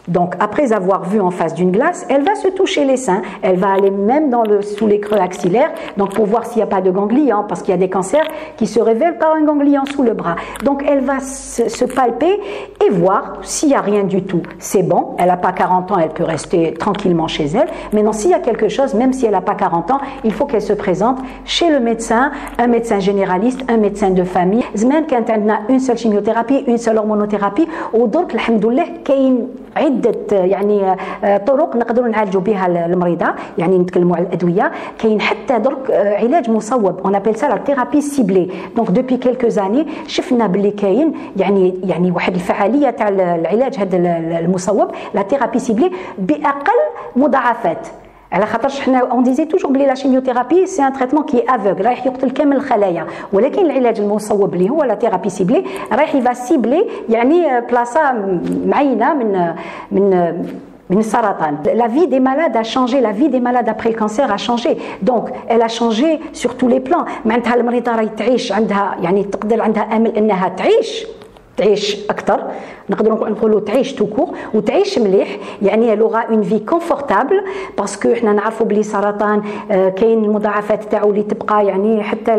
Donc, 0.08 0.36
après 0.40 0.74
avoir 0.74 1.04
vu 1.04 1.20
en 1.20 1.32
face 1.32 1.54
d'une 1.54 1.72
glace, 1.72 2.06
elle 2.10 2.24
va 2.24 2.36
se 2.36 2.50
toucher 2.50 2.84
les 2.86 2.98
seins, 2.98 3.22
elle 3.42 3.58
va 3.58 3.72
aller 3.72 3.92
même 3.92 4.30
dans 4.30 4.44
le, 4.44 4.62
sous 4.62 4.88
les 4.88 5.00
creux 5.00 5.18
axillaires, 5.18 5.72
donc 5.98 6.14
pour 6.14 6.26
voir 6.26 6.46
s'il 6.46 6.58
n'y 6.58 6.64
a 6.64 6.68
pas 6.68 6.82
de 6.82 6.92
ganglion, 6.92 7.38
hein, 7.38 7.46
parce 7.48 7.62
qu'il 7.62 7.72
y 7.72 7.76
a 7.76 7.80
des 7.80 7.90
cancers 7.90 8.28
qui 8.58 8.68
se 8.68 8.80
révèlent 8.80 9.18
par 9.18 9.34
un 9.34 9.44
ganglion 9.44 9.86
sous 9.86 10.04
le 10.04 10.14
bras. 10.14 10.36
Donc, 10.64 10.84
elle 10.88 11.02
va 11.02 11.20
se, 11.20 11.70
se 11.70 11.86
palper 11.86 12.40
et 12.86 12.90
voir 12.90 13.38
s'il 13.42 13.70
n'y 13.70 13.76
a 13.76 13.82
rien 13.82 14.04
du 14.04 14.24
tout. 14.24 14.42
C'est 14.60 14.84
bon, 14.84 15.16
elle 15.18 15.28
n'a 15.28 15.38
pas 15.38 15.54
40 15.54 15.92
ans, 15.92 15.98
elle 15.98 16.10
peut 16.10 16.24
rester 16.24 16.74
tranquillement 16.74 17.28
chez 17.28 17.46
elle, 17.46 17.68
mais 17.94 18.04
s'il 18.14 18.32
y 18.32 18.36
a 18.36 18.40
quelque 18.40 18.68
chose, 18.68 18.94
même 18.94 19.14
si 19.14 19.26
elle 19.26 19.32
n'a 19.32 19.42
pas 19.42 19.56
40 19.56 19.92
ans, 19.92 20.00
il 20.24 20.34
faut 20.34 20.46
qu'elle 20.46 20.62
se 20.62 20.74
présente 20.74 21.20
chez 21.46 21.70
le 21.72 21.80
médecin, 21.80 22.32
un 22.58 22.68
médecin 22.68 23.00
généraliste, 23.00 23.62
un 23.70 23.78
médecin 23.78 24.10
de 24.12 24.24
famille, 24.24 24.64
même 24.86 25.06
quand 25.10 25.24
elle 25.30 25.46
n'a 25.46 25.62
une 25.70 25.80
seule 25.80 25.98
chimiothérapie, 25.98 26.64
une 26.68 26.78
seule 26.78 26.98
hormonothérapie, 26.98 27.68
ou 27.94 28.08
d'autres, 28.08 28.36
alhamdoulilah, 28.36 28.84
عدة 29.76 30.38
يعني 30.38 30.96
طرق 31.24 31.76
نقدروا 31.76 32.08
نعالجوا 32.08 32.42
بها 32.42 32.86
المريضة. 32.86 33.28
يعني 33.58 33.78
نتكلموا 33.78 34.16
على 34.16 34.26
الأدوية. 34.26 34.72
كاين 35.00 35.22
حتى 35.22 35.60
درك 35.60 35.92
علاج 35.92 36.50
مصوب. 36.50 37.00
اون 37.00 37.16
ابيل 37.16 37.36
سا 37.36 37.46
لا 37.46 37.58
ثيرابي 37.58 38.02
سيبلي 38.02 38.50
دونك 38.76 38.92
دوبي 38.92 39.18
كيلكو 39.18 39.50
زاني 39.50 39.88
شفنا 40.08 40.48
باللي 40.48 40.72
كاين 40.72 41.14
يعني 41.38 41.80
يعني 41.84 42.12
واحد 42.12 42.34
الفعالية 42.34 42.90
تاع 42.90 43.10
العلاج 43.10 43.80
هذا 43.80 43.98
المصوب 44.40 44.92
لا 45.14 45.24
ثيرابي 45.24 45.60
سيبلي 45.60 45.92
بأقل 46.18 46.80
مضاعفات. 47.16 47.88
على 48.34 48.46
خاطرش 48.46 48.82
حنا 48.82 49.00
اون 49.00 49.24
ديزي 49.24 49.46
توجور 49.46 49.72
بلي 49.72 49.86
لا 49.86 49.96
شيميوثيرابي 49.96 50.66
سي 50.66 50.84
ان 50.84 50.94
تريتمون 50.94 51.24
كي 51.24 51.44
افوغ 51.50 51.82
رايح 51.82 52.06
يقتل 52.06 52.30
كامل 52.30 52.56
الخلايا 52.56 53.06
ولكن 53.34 53.66
العلاج 53.66 54.00
المصوب 54.00 54.54
اللي 54.54 54.70
هو 54.70 54.84
لا 54.84 54.96
ثيرابي 54.96 55.30
سيبلي 55.30 55.66
رايح 55.92 56.16
يفا 56.16 56.34
سيبلي 56.34 56.86
يعني 57.10 57.62
بلاصه 57.62 58.14
معينة 58.66 59.14
من 59.14 59.54
من 59.92 60.10
من 60.90 60.98
السرطان. 61.00 61.58
La 61.76 61.88
vie 61.88 62.08
des 62.08 62.20
malades 62.20 62.56
a 62.56 62.64
changé 62.64 63.02
la 63.02 63.12
vie 63.12 63.30
des 63.30 63.40
malades 63.40 63.70
après 63.70 63.90
le 63.90 63.96
cancer 63.96 64.32
a 64.32 64.38
changé. 64.38 64.78
Donc 65.02 65.30
a 65.50 65.68
changé 65.68 66.20
sur 66.34 66.58
tous 66.58 66.68
les 66.68 66.80
plans. 66.80 67.06
معناتها 67.26 67.56
المريضة 67.56 67.96
راهي 67.96 68.10
تعيش 68.10 68.52
عندها 68.52 68.96
يعني 69.02 69.24
تقدر 69.24 69.62
عندها 69.62 69.84
أمل 69.96 70.18
إنها 70.18 70.48
تعيش. 70.48 71.06
تعيش 71.58 72.06
أكثر. 72.10 72.44
نقدروا 72.90 73.30
نقولوا 73.30 73.60
تعيش 73.60 73.94
توكور 73.94 74.30
وتعيش 74.54 75.00
مليح. 75.00 75.38
يعني 75.62 75.96
لغة 75.96 76.18
اون 76.18 76.42
في 76.42 76.60
كونفورتابل 76.60 77.42
باسكو 77.78 78.14
حنا 78.14 78.34
نعرفوا 78.34 78.66
بلي 78.66 78.84
سرطان 78.84 79.42
كاين 79.70 80.24
المضاعفات 80.26 80.84
تاعو 80.84 81.10
اللي 81.10 81.24
تبقى 81.24 81.66
يعني 81.66 82.04
حتى 82.04 82.34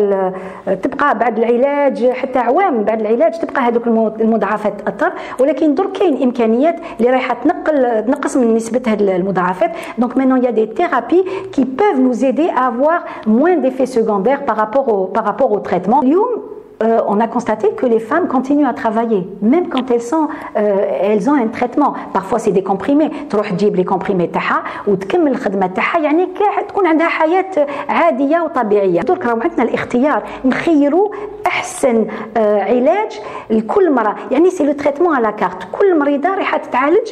تبقى 0.83 1.19
بعد 1.19 1.39
العلاج 1.39 2.11
حتى 2.11 2.39
عوام 2.39 2.83
بعد 2.85 3.01
العلاج 3.01 3.39
تبقى 3.39 3.63
هذوك 3.63 3.87
المضاعفات 4.21 4.75
اثر 4.89 5.13
ولكن 5.41 5.75
درك 5.75 5.93
كاين 5.93 6.23
إمكانيات 6.23 6.77
اللي 7.01 7.11
رايحة 7.11 7.37
تنقل 7.45 8.05
تنقص 8.07 8.37
من 8.37 8.55
نسبه 8.55 8.83
هذه 8.87 9.17
المضاعفات 9.17 9.71
دونك 9.99 10.17
مانون 10.17 10.45
يا 10.45 10.51
دي 10.51 10.67
ثيرابي 10.77 11.25
كي 11.53 11.65
بوف 11.65 11.97
نوز 11.99 12.25
ايدي 12.25 12.51
افوار 12.51 13.01
موان 13.27 13.63
ديفي 13.63 13.87
au 13.87 15.07
par 15.17 15.25
rapport 15.25 15.51
au 15.53 15.59
traitement. 15.69 16.03
اليوم 16.03 16.43
euh, 16.82 17.02
on 17.08 17.20
a 17.20 17.28
constaté 17.28 17.72
que 17.72 17.86
les 17.86 18.00
femmes 18.00 18.28
continuent 18.28 18.66
à 18.66 18.74
travailler, 18.74 19.28
même 19.42 19.68
quand 19.68 19.92
elles, 19.92 20.02
sont, 20.02 20.30
euh, 20.56 20.86
elles 21.02 21.30
ont 21.30 21.34
un 21.34 21.48
traitement. 21.48 21.94
Parfois, 22.14 22.40
c'est 22.40 22.52
des 22.54 22.64
comprimés. 22.64 23.12
تروح 23.30 23.50
تجيب 23.50 23.76
les 23.76 23.84
comprimés 23.86 24.28
تاعها 24.34 24.64
وتكمل 24.88 25.32
الخدمة 25.32 25.68
تاعها 25.68 26.00
يعني 26.00 26.28
تكون 26.68 26.88
عندها 26.88 27.08
حياة 27.08 27.68
عادية 27.90 28.42
وطبيعية. 28.42 29.02
درك 29.02 29.26
راهو 29.26 29.42
عندنا 29.42 29.64
الاختيار 29.64 30.24
نخيروا 30.46 31.10
أحسن 31.48 32.08
علاج 32.38 33.20
لكل 33.50 33.92
مرة 33.92 34.16
يعني 34.32 34.50
سي 34.50 34.64
لو 34.64 34.72
تريتمون 34.72 35.16
على 35.16 35.32
كارت 35.32 35.68
كل 35.72 36.00
مريضة 36.00 36.30
رايحة 36.30 36.58
تتعالج 36.58 37.08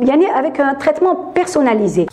يعني 0.00 0.26
avec 0.26 0.60
un 0.60 0.74
traitement 0.74 1.16
personnalisé. 1.34 2.06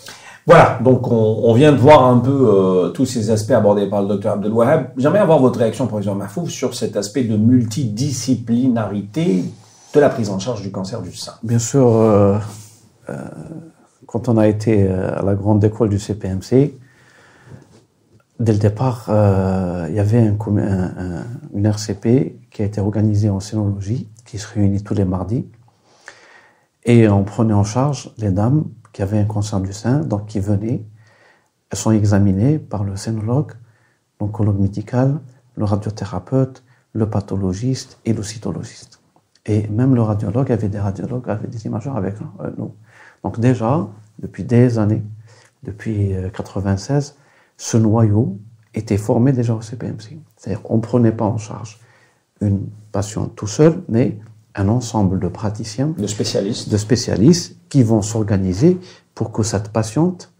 Voilà, 0.46 0.78
donc 0.82 1.06
on, 1.10 1.52
vient 1.54 1.70
de 1.70 1.76
voir 1.76 2.04
un 2.04 2.18
peu 2.18 2.30
euh, 2.30 2.88
tous 2.88 3.06
ces 3.06 3.30
aspects 3.30 3.52
abordés 3.52 3.88
par 3.88 4.02
le 4.02 4.08
docteur 4.08 4.32
Abdelouahab. 4.32 4.88
J'aimerais 4.96 5.20
avoir 5.20 5.38
votre 5.38 5.60
réaction, 5.60 5.86
professeur 5.86 6.16
Mahfouf, 6.16 6.50
sur 6.50 6.74
cet 6.74 6.96
aspect 6.96 7.22
de 7.22 7.36
multidisciplinarité 7.36 9.44
de 9.94 10.00
la 10.00 10.08
prise 10.08 10.30
en 10.30 10.40
charge 10.40 10.62
du 10.62 10.72
cancer 10.72 11.00
du 11.00 11.14
sein. 11.14 11.34
Bien 11.44 11.60
sûr, 11.60 11.86
euh, 11.86 12.38
euh, 13.08 13.14
quand 14.06 14.28
on 14.28 14.36
a 14.36 14.48
été 14.48 14.88
à 14.88 15.22
la 15.22 15.36
grande 15.36 15.62
école 15.62 15.90
du 15.90 16.00
CPMC, 16.00 16.74
dès 18.40 18.52
le 18.52 18.58
départ, 18.58 19.04
il 19.08 19.94
y 19.94 20.00
avait 20.00 20.26
un, 20.26 20.36
une 21.54 21.66
RCP 21.66 22.40
qui 22.50 22.62
a 22.62 22.64
été 22.64 22.80
organisée 22.80 23.30
en 23.30 23.38
scénologie, 23.38 24.08
qui 24.26 24.38
se 24.38 24.52
réunit 24.52 24.82
tous 24.82 24.94
les 24.94 25.04
mardis, 25.04 25.46
et 26.84 27.08
on 27.08 27.22
prenait 27.22 27.54
en 27.54 27.62
charge 27.62 28.12
les 28.18 28.32
dames 28.32 28.64
qui 28.92 29.02
avaient 29.02 29.18
un 29.18 29.24
cancer 29.24 29.60
du 29.60 29.72
sein, 29.72 30.00
donc 30.00 30.26
qui 30.26 30.40
venaient, 30.40 30.84
elles 31.70 31.78
sont 31.78 31.92
examinées 31.92 32.58
par 32.58 32.84
le 32.84 32.96
scénologue, 32.96 33.52
l'oncologue 34.20 34.60
médical, 34.60 35.20
le 35.56 35.64
radiothérapeute, 35.64 36.62
le 36.92 37.08
pathologiste 37.08 37.98
et 38.04 38.12
le 38.12 38.22
cytologiste. 38.22 39.00
Et 39.46 39.66
même 39.68 39.94
le 39.94 40.02
radiologue 40.02 40.52
avait 40.52 40.68
des 40.68 40.78
radiologues, 40.78 41.28
avait 41.28 41.48
des 41.48 41.66
imageurs 41.66 41.96
avec 41.96 42.14
euh, 42.40 42.50
nous. 42.58 42.74
Donc 43.24 43.40
déjà, 43.40 43.88
depuis 44.18 44.44
des 44.44 44.78
années, 44.78 45.02
depuis 45.62 46.14
96, 46.34 47.16
euh, 47.16 47.22
ce 47.56 47.76
noyau 47.76 48.38
était 48.74 48.96
formé 48.96 49.32
déjà 49.32 49.54
au 49.54 49.62
CPMC. 49.62 50.18
C'est-à-dire 50.36 50.62
on 50.70 50.76
ne 50.76 50.82
prenait 50.82 51.12
pas 51.12 51.24
en 51.24 51.38
charge 51.38 51.80
une 52.40 52.66
patiente 52.90 53.34
tout 53.36 53.46
seul, 53.46 53.82
mais 53.88 54.18
un 54.54 54.68
ensemble 54.68 55.18
de 55.18 55.28
praticiens, 55.28 55.94
de 55.96 56.06
spécialistes, 56.06 56.68
de 56.68 56.76
spécialistes 56.76 57.56
qui 57.68 57.82
vont 57.82 58.02
s'organiser 58.02 58.78
pour 59.14 59.32
que 59.32 59.42
cette 59.42 59.70
patiente, 59.70 60.32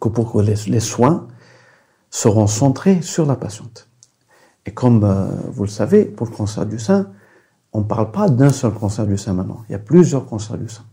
que 0.00 0.08
pour 0.08 0.32
que 0.32 0.38
les, 0.38 0.80
soins 0.80 1.26
seront 2.10 2.46
centrés 2.46 3.02
sur 3.02 3.26
la 3.26 3.36
patiente. 3.36 3.88
Et 4.64 4.72
comme 4.72 5.04
euh, 5.04 5.26
vous 5.50 5.64
le 5.64 5.70
savez, 5.70 6.04
pour 6.04 6.26
le 6.26 6.32
cancer 6.32 6.66
du 6.66 6.78
sein, 6.78 7.10
on 7.72 7.80
ne 7.80 7.84
parle 7.84 8.10
pas 8.10 8.28
d'un 8.28 8.50
seul 8.50 8.72
cancer 8.72 9.06
du 9.06 9.18
sein 9.18 9.32
maintenant. 9.32 9.64
Il 9.68 9.72
y 9.72 9.74
a 9.74 9.78
plusieurs 9.78 10.26
cancers 10.26 10.58
du 10.58 10.68
sein. 10.68 10.84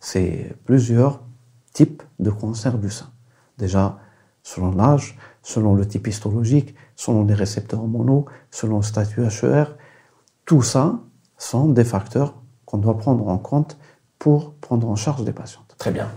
C'est 0.00 0.56
plusieurs 0.64 1.20
types 1.72 2.02
de 2.18 2.30
cancers 2.30 2.78
du 2.78 2.90
sein. 2.90 3.10
Déjà, 3.58 3.98
selon 4.42 4.70
l'âge, 4.70 5.18
selon 5.42 5.74
le 5.74 5.86
type 5.86 6.06
histologique, 6.06 6.74
selon 6.96 7.24
les 7.24 7.34
récepteurs 7.34 7.80
hormonaux, 7.80 8.26
selon 8.50 8.78
le 8.78 8.82
statut 8.82 9.22
HER, 9.22 9.64
tout 10.44 10.62
ça, 10.62 11.00
sont 11.38 11.68
des 11.68 11.84
facteurs 11.84 12.34
qu'on 12.66 12.78
doit 12.78 12.98
prendre 12.98 13.26
en 13.28 13.38
compte 13.38 13.78
pour 14.18 14.52
prendre 14.54 14.88
en 14.88 14.96
charge 14.96 15.22
les 15.22 15.32
patientes. 15.32 15.74
Très 15.78 15.90
bien. 15.90 16.08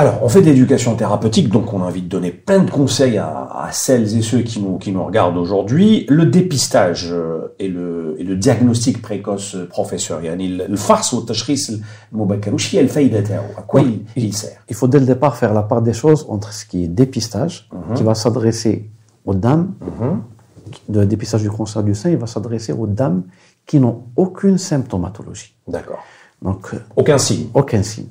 Alors, 0.00 0.22
on 0.22 0.30
fait 0.30 0.40
de 0.40 0.46
l'éducation 0.46 0.96
thérapeutique, 0.96 1.50
donc 1.50 1.74
on 1.74 1.82
a 1.82 1.84
envie 1.84 2.00
de 2.00 2.08
donner 2.08 2.30
plein 2.30 2.60
de 2.60 2.70
conseils 2.70 3.18
à, 3.18 3.68
celles 3.70 4.16
et 4.16 4.22
ceux 4.22 4.40
qui 4.40 4.58
nous, 4.58 4.78
qui 4.78 4.92
nous 4.92 5.04
regardent 5.04 5.36
aujourd'hui. 5.36 6.06
Le 6.08 6.24
dépistage 6.24 7.10
euh, 7.12 7.54
et 7.58 7.68
le, 7.68 8.16
et 8.18 8.24
le 8.24 8.34
diagnostic 8.34 9.02
précoce, 9.02 9.56
euh, 9.56 9.68
professeur 9.68 10.22
Yani, 10.22 10.48
le 10.66 10.76
farce 10.76 11.12
au 11.12 11.20
tashkhis 11.20 11.82
à 12.14 13.62
quoi 13.66 13.82
il, 13.82 14.00
il, 14.16 14.34
sert 14.34 14.56
Il 14.70 14.74
faut 14.74 14.88
dès 14.88 15.00
le 15.00 15.04
départ 15.04 15.36
faire 15.36 15.52
la 15.52 15.62
part 15.62 15.82
des 15.82 15.92
choses 15.92 16.24
entre 16.30 16.54
ce 16.54 16.64
qui 16.64 16.84
est 16.84 16.88
dépistage, 16.88 17.68
mhm. 17.70 17.94
qui 17.94 18.02
va 18.02 18.14
s'adresser 18.14 18.88
aux 19.26 19.34
dames, 19.34 19.74
mhm. 19.82 20.22
de 20.88 21.04
dépistage 21.04 21.42
du 21.42 21.50
cancer 21.50 21.82
du 21.82 21.94
sein, 21.94 22.08
il 22.08 22.16
va 22.16 22.26
s'adresser 22.26 22.72
aux 22.72 22.86
dames 22.86 23.24
qui 23.66 23.80
n'ont 23.80 24.04
aucune 24.16 24.58
symptomatologie. 24.58 25.54
D'accord. 25.68 26.02
Donc, 26.42 26.74
aucun 26.96 27.18
signe. 27.18 27.48
Aucun 27.54 27.82
signe. 27.82 28.08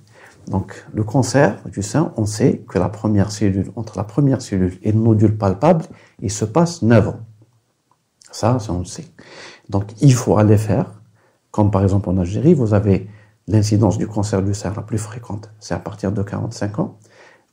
Donc, 0.48 0.84
le 0.94 1.04
cancer 1.04 1.58
du 1.66 1.84
sein, 1.84 2.14
on 2.18 2.26
sait 2.26 2.64
que 2.68 2.80
la 2.80 2.90
première 2.90 3.32
cellule, 3.32 3.72
entre 3.76 3.98
la 3.98 4.04
première 4.04 4.42
cellule 4.42 4.78
et 4.82 4.92
le 4.92 5.00
nodule 5.00 5.38
palpable, 5.38 5.86
il 6.22 6.32
se 6.32 6.46
passe 6.46 6.82
9 6.82 7.08
ans. 7.10 7.20
Ça, 8.32 8.60
ça 8.60 8.74
on 8.74 8.80
le 8.80 8.86
sait. 8.86 9.06
Donc, 9.70 9.92
il 10.02 10.14
faut 10.14 10.38
aller 10.38 10.58
faire, 10.58 11.02
comme 11.52 11.72
par 11.72 11.84
exemple 11.84 12.10
en 12.10 12.18
Algérie, 12.18 12.54
vous 12.54 12.74
avez 12.74 13.08
l'incidence 13.48 13.98
du 13.98 14.08
cancer 14.08 14.42
du 14.42 14.54
sein 14.54 14.74
la 14.76 14.82
plus 14.82 14.98
fréquente, 14.98 15.52
c'est 15.60 15.74
à 15.74 15.80
partir 15.80 16.12
de 16.12 16.22
45 16.22 16.80
ans. 16.80 16.98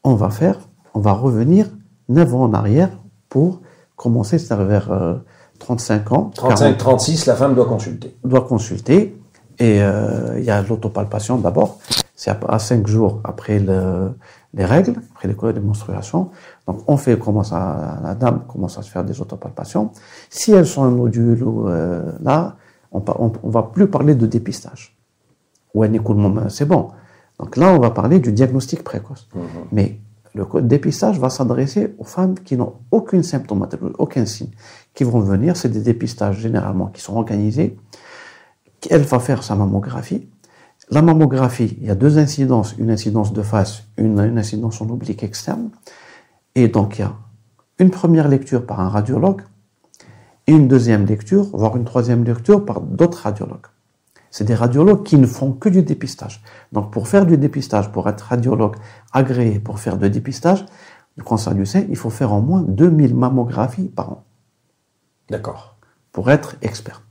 On 0.05 0.15
va 0.15 0.31
faire, 0.31 0.59
on 0.95 1.01
va 1.01 1.13
revenir 1.13 1.69
9 2.09 2.35
ans 2.35 2.45
en 2.45 2.55
arrière 2.55 2.91
pour 3.29 3.63
commencer, 3.97 4.39
c'est 4.39 4.55
vers 4.57 5.21
35 5.59 6.13
euh, 6.13 6.15
ans. 6.15 6.31
35, 6.35 6.79
36, 6.79 7.27
la 7.27 7.37
femme 7.37 7.55
doit 7.55 7.67
consulter. 7.67 8.17
Doit 8.25 8.43
consulter. 8.43 9.19
Et 9.59 9.81
euh, 9.81 10.39
il 10.39 10.45
y 10.45 10.51
a 10.51 10.61
l'autopalpation 10.63 11.39
d'abord. 11.39 11.79
C'est 12.15 12.31
à, 12.31 12.59
5 12.59 12.87
jours 12.87 13.21
après 13.25 13.59
le, 13.59 14.13
les 14.55 14.65
règles, 14.65 14.95
après 15.15 15.53
les 15.53 15.61
menstruations. 15.61 16.31
Donc 16.67 16.83
on 16.87 16.97
fait 16.97 17.19
commence 17.19 17.53
à, 17.53 17.99
la 18.03 18.15
dame 18.15 18.45
commence 18.47 18.79
à 18.79 18.83
se 18.83 18.91
faire 18.91 19.05
des 19.05 19.21
autopalpations. 19.21 19.93
Si 20.31 20.53
elles 20.53 20.67
sont 20.67 20.85
un 20.85 20.91
nodule 20.91 21.43
ou 21.43 21.69
euh, 21.69 22.03
là, 22.23 22.57
on, 22.93 23.03
on, 23.19 23.51
va 23.51 23.63
plus 23.63 23.89
parler 23.89 24.15
de 24.15 24.27
dépistage. 24.27 24.97
Ou 25.75 25.83
un 25.83 25.93
écoulement, 25.93 26.49
c'est 26.49 26.67
bon. 26.67 26.91
Donc 27.39 27.57
là, 27.57 27.73
on 27.73 27.79
va 27.79 27.91
parler 27.91 28.19
du 28.19 28.33
diagnostic 28.33 28.83
précoce. 28.83 29.29
Mm-hmm. 29.35 29.41
Mais 29.73 30.01
le 30.37 30.63
dépistage 30.63 31.19
va 31.19 31.31
s'adresser 31.31 31.95
aux 31.99 32.05
femmes 32.05 32.35
qui 32.39 32.57
n'ont 32.57 32.75
aucune 32.91 33.23
symptomatologie, 33.23 33.95
aucun 33.99 34.27
signe, 34.27 34.51
qui 34.97 35.05
vont 35.05 35.21
venir. 35.21 35.57
C'est 35.57 35.69
des 35.69 35.83
dépistages 35.83 36.41
généralement 36.41 36.87
qui 36.87 37.01
sont 37.01 37.15
organisés. 37.15 37.77
Elle 38.91 39.03
va 39.03 39.21
faire 39.21 39.45
sa 39.45 39.55
mammographie. 39.55 40.29
La 40.91 41.03
mammographie, 41.03 41.77
il 41.81 41.87
y 41.87 41.91
a 41.91 41.95
deux 41.95 42.19
incidences, 42.19 42.75
une 42.79 42.91
incidence 42.91 43.33
de 43.33 43.43
face, 43.43 43.85
une, 43.97 44.19
incidence 44.21 44.81
en 44.81 44.89
oblique 44.89 45.23
externe. 45.23 45.71
Et 46.55 46.69
donc 46.69 46.99
il 46.99 47.03
y 47.03 47.05
a 47.05 47.13
une 47.79 47.91
première 47.91 48.29
lecture 48.29 48.65
par 48.65 48.81
un 48.81 48.89
radiologue 48.89 49.43
et 50.47 50.53
une 50.53 50.69
deuxième 50.69 51.05
lecture, 51.05 51.45
voire 51.53 51.77
une 51.77 51.85
troisième 51.85 52.25
lecture 52.25 52.65
par 52.65 52.81
d'autres 52.81 53.23
radiologues. 53.23 53.67
C'est 54.31 54.45
des 54.45 54.55
radiologues 54.55 55.03
qui 55.03 55.19
ne 55.19 55.27
font 55.27 55.53
que 55.53 55.69
du 55.69 55.83
dépistage. 55.83 56.43
Donc 56.73 56.93
pour 56.93 57.09
faire 57.09 57.27
du 57.27 57.37
dépistage, 57.37 57.91
pour 57.91 58.09
être 58.09 58.21
radiologue 58.21 58.77
agréé 59.13 59.59
pour 59.59 59.81
faire 59.81 59.97
du 59.97 60.09
dépistage 60.09 60.65
du 61.17 61.25
cancer 61.25 61.55
du 61.55 61.67
sein, 61.67 61.85
il 61.89 61.97
faut 61.97 62.11
faire 62.11 62.33
au 62.33 62.43
moins 62.43 62.63
2000 62.63 63.15
mammographies 63.15 63.89
par 63.89 64.13
an. 64.13 64.26
D'accord. 65.31 65.77
Pour 66.13 66.31
être 66.31 66.57
expert. 66.63 67.03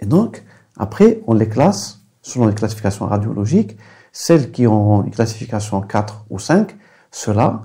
Et 0.00 0.06
donc, 0.06 0.44
après, 0.76 1.20
on 1.26 1.34
les 1.34 1.48
classe 1.48 2.00
selon 2.22 2.46
les 2.46 2.54
classifications 2.54 3.06
radiologiques. 3.06 3.76
Celles 4.12 4.50
qui 4.50 4.66
ont 4.66 5.04
une 5.04 5.10
classification 5.10 5.80
4 5.80 6.26
ou 6.30 6.38
5, 6.38 6.76
ceux-là, 7.10 7.62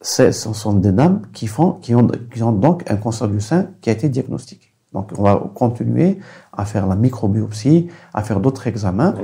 ce 0.00 0.30
sont 0.32 0.72
des 0.74 0.92
dames 0.92 1.22
qui, 1.32 1.46
font, 1.46 1.72
qui, 1.72 1.94
ont, 1.94 2.06
qui 2.32 2.42
ont 2.42 2.52
donc 2.52 2.88
un 2.90 2.96
cancer 2.96 3.28
du 3.28 3.40
sein 3.40 3.68
qui 3.80 3.90
a 3.90 3.92
été 3.92 4.08
diagnostiqué. 4.08 4.72
Donc, 4.92 5.12
on 5.18 5.22
va 5.22 5.50
continuer 5.54 6.18
à 6.52 6.64
faire 6.64 6.86
la 6.86 6.96
microbiopsie, 6.96 7.88
à 8.14 8.22
faire 8.22 8.40
d'autres 8.40 8.66
examens. 8.66 9.14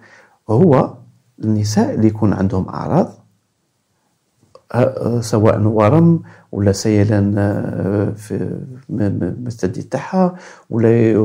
هو 0.51 0.95
النساء 1.45 1.95
اللي 1.95 2.07
يكون 2.07 2.33
عندهم 2.33 2.69
أعراض 2.69 3.13
سواء 5.21 5.61
ورم 5.61 6.23
ولا 6.53 6.73
سيلان 6.73 7.35
في 8.17 8.61
الثدي 9.47 9.83
تاعها 9.83 10.35
ولا 10.71 11.19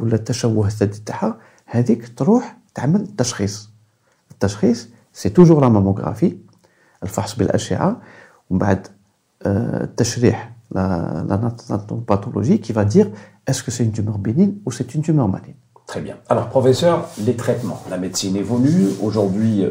ولا 0.00 0.16
تشوه 0.16 0.66
الثدي 0.66 0.98
تاعها 1.06 1.36
هذيك 1.66 2.18
تروح 2.18 2.56
تعمل 2.74 3.06
تشخيص 3.06 3.70
التشخيص 4.30 4.88
سي 5.12 5.28
توجور 5.28 5.68
ماموغرافي 5.68 6.36
الفحص 7.02 7.34
بالاشعه 7.34 8.00
ومن 8.50 8.58
بعد 8.58 8.86
التشريح 9.46 10.52
لا 10.70 11.52
pathologie 12.06 12.60
qui 12.60 12.72
va 12.72 12.84
dire 12.84 13.08
est-ce 13.46 13.62
que 13.62 13.70
c'est 13.70 13.84
une 13.84 14.60
c'est 14.70 14.94
une 14.94 15.02
tumeur 15.02 15.28
maligne. 15.28 15.54
Très 15.88 16.02
bien. 16.02 16.16
Alors, 16.28 16.48
professeur, 16.50 17.08
les 17.26 17.34
traitements. 17.34 17.80
La 17.90 17.96
médecine 17.96 18.36
évolue. 18.36 18.88
Aujourd'hui, 19.02 19.64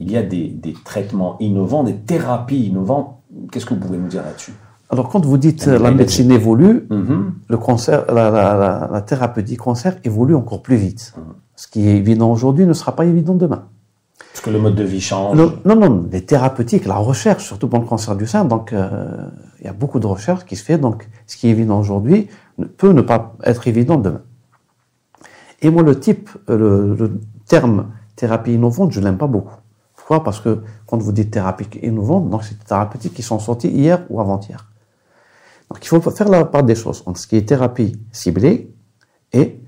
il 0.00 0.10
y 0.10 0.16
a 0.16 0.22
des, 0.24 0.48
des, 0.48 0.74
traitements 0.84 1.36
innovants, 1.38 1.84
des 1.84 1.94
thérapies 1.94 2.66
innovantes. 2.66 3.16
Qu'est-ce 3.50 3.64
que 3.64 3.74
vous 3.74 3.80
pouvez 3.80 3.96
nous 3.96 4.08
dire 4.08 4.24
là-dessus? 4.24 4.52
Alors, 4.90 5.08
quand 5.08 5.24
vous 5.24 5.38
dites 5.38 5.66
la, 5.66 5.78
la 5.78 5.92
médecine 5.92 6.32
évolue, 6.32 6.74
mm 6.90 7.02
-hmm. 7.02 7.22
le 7.48 7.56
cancer, 7.68 7.98
la, 8.18 8.24
la, 8.38 8.88
la, 8.94 9.00
thérapie 9.02 9.56
cancer 9.56 9.92
évolue 10.08 10.34
encore 10.42 10.62
plus 10.66 10.78
vite. 10.86 11.02
Mm 11.16 11.20
-hmm. 11.20 11.34
Ce 11.62 11.66
qui 11.70 11.80
est 11.88 11.96
évident 12.04 12.28
aujourd'hui 12.36 12.66
ne 12.72 12.76
sera 12.80 12.92
pas 12.98 13.06
évident 13.12 13.36
demain. 13.44 13.62
Parce 14.32 14.42
que 14.44 14.50
le 14.56 14.60
mode 14.64 14.76
de 14.82 14.86
vie 14.92 15.04
change. 15.10 15.32
non, 15.68 15.76
non, 15.82 15.92
les 16.14 16.24
thérapeutiques, 16.32 16.86
la 16.94 17.00
recherche, 17.10 17.44
surtout 17.50 17.68
pour 17.70 17.80
le 17.84 17.88
cancer 17.92 18.12
du 18.22 18.26
sein, 18.32 18.42
donc 18.54 18.64
euh, 18.72 18.80
il 19.60 19.64
y 19.68 19.70
a 19.74 19.76
beaucoup 19.82 20.00
de 20.04 20.08
recherche 20.16 20.42
qui 20.48 20.56
se 20.60 20.64
fait. 20.68 20.78
Donc, 20.86 20.98
ce 21.30 21.34
qui 21.36 21.42
est 21.48 21.52
évident 21.56 21.78
aujourd'hui 21.84 22.20
peut 22.80 22.92
ne 23.00 23.04
pas 23.10 23.20
être 23.52 23.64
évident 23.72 23.98
demain. 24.08 24.22
Et 25.62 25.70
moi, 25.70 25.82
le 25.82 25.98
type, 25.98 26.28
euh, 26.50 26.96
le, 26.96 27.20
terme 27.46 27.92
thérapie 28.16 28.52
innovante, 28.54 28.92
je 28.92 29.00
l'aime 29.00 29.16
pas 29.16 29.26
beaucoup. 29.26 29.54
Pourquoi? 29.96 30.22
Parce 30.22 30.40
que 30.40 30.62
quand 30.86 30.98
vous 30.98 31.12
dites 31.12 31.30
thérapie 31.30 31.66
innovante, 31.82 32.28
donc 32.28 32.44
c'est 32.44 32.58
des 32.58 32.64
thérapeutiques 32.64 33.14
qui 33.14 33.22
sont 33.22 33.38
sorties 33.38 33.68
hier 33.68 34.04
ou 34.10 34.20
avant-hier. 34.20 34.68
Donc, 35.70 35.78
il 35.82 35.88
faut 35.88 36.00
faire 36.00 36.28
la 36.28 36.44
part 36.44 36.64
des 36.64 36.74
choses 36.74 37.02
entre 37.06 37.18
ce 37.18 37.26
qui 37.26 37.36
est 37.36 37.48
thérapie 37.48 37.96
ciblée 38.10 38.74
et 39.32 39.62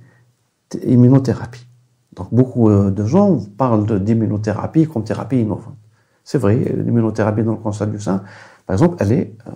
immunothérapie. 0.87 1.66
Donc 2.14 2.33
beaucoup 2.33 2.68
euh, 2.68 2.90
de 2.90 3.04
gens 3.04 3.38
parlent 3.57 4.00
d'immunothérapie 4.00 4.87
comme 4.87 5.04
thérapie 5.04 5.40
innovante. 5.40 5.76
C'est 6.22 6.38
vrai, 6.38 6.57
l'immunothérapie 6.57 7.42
dans 7.42 7.52
le 7.52 7.59
cancer 7.59 7.87
du 7.87 8.00
sein, 8.00 8.22
par 8.66 8.74
exemple, 8.74 8.96
elle 9.00 9.12
est 9.12 9.37
euh, 9.46 9.50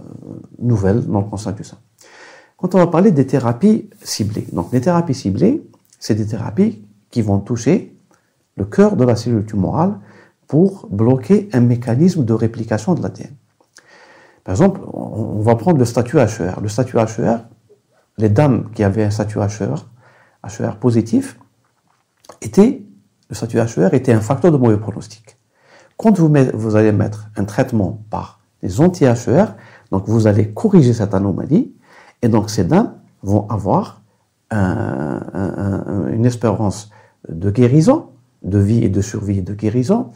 nouvelle 0.59 1.07
dans 1.07 1.21
le 1.21 1.27
cancer 1.27 1.53
du 1.55 1.65
sein. 1.65 1.79
Quand 2.57 2.75
on 2.75 2.79
va 2.79 2.89
parler 2.89 3.13
des 3.13 3.27
thérapies 3.27 3.89
ciblées, 4.03 4.47
donc 4.53 4.73
les 4.73 4.81
thérapies 4.81 5.15
ciblées, 5.15 5.63
c'est 5.99 6.15
des 6.15 6.27
thérapies 6.27 6.85
qui 7.11 7.23
vont 7.23 7.39
toucher 7.39 7.97
le 8.57 8.65
cœur 8.65 8.97
de 8.97 9.05
la 9.05 9.17
cellule 9.17 9.45
tumorale 9.47 9.99
pour 10.47 10.89
bloquer 10.91 11.49
un 11.53 11.61
mécanisme 11.61 12.25
de 12.25 12.33
réplication 12.33 12.95
de 12.95 13.03
l'ADN. 13.03 13.35
Par 14.45 14.55
exemple, 14.55 14.81
on 14.93 15.41
va 15.41 15.55
prendre 15.57 15.79
le 15.79 15.85
statut 15.85 16.19
HER. 16.19 16.61
Le 16.63 16.69
statut 16.69 16.97
HER, 16.97 17.37
les 18.17 18.31
dames 18.31 18.71
qui 18.75 18.83
avaient 18.83 19.05
un 19.05 19.11
statut 19.11 19.39
HER, 19.39 19.87
HER 20.43 20.77
positif, 20.81 21.39
était, 22.41 22.83
le 23.29 23.35
statut 23.35 23.59
HER 23.59 23.93
était 23.93 24.13
un 24.13 24.21
facteur 24.21 24.51
de 24.51 24.57
mauvais 24.57 24.79
pronostic. 24.79 25.37
Quand 25.97 26.19
vous, 26.19 26.33
vous 26.55 26.77
allez 26.77 26.93
mettre 26.93 27.29
un 27.37 27.45
traitement 27.45 28.03
par 28.09 28.41
des 28.63 28.81
anti-HER, 28.81 29.55
donc 29.91 30.09
vous 30.09 30.27
allez 30.27 30.53
corriger 30.53 30.95
cette 30.95 31.15
anomalie, 31.15 31.75
et 32.23 32.29
donc 32.29 32.51
ces 32.51 32.65
dames 32.65 32.95
vont 33.23 33.49
avoir 33.49 34.01
un, 34.51 35.21
un, 35.35 36.09
une 36.09 36.27
espérance 36.27 36.91
de 37.29 37.51
guérison, 37.51 38.07
de 38.43 38.59
vie 38.59 38.85
et 38.85 38.89
de 38.89 39.01
survie 39.01 39.39
et 39.39 39.43
de 39.43 39.55
guérison, 39.55 40.11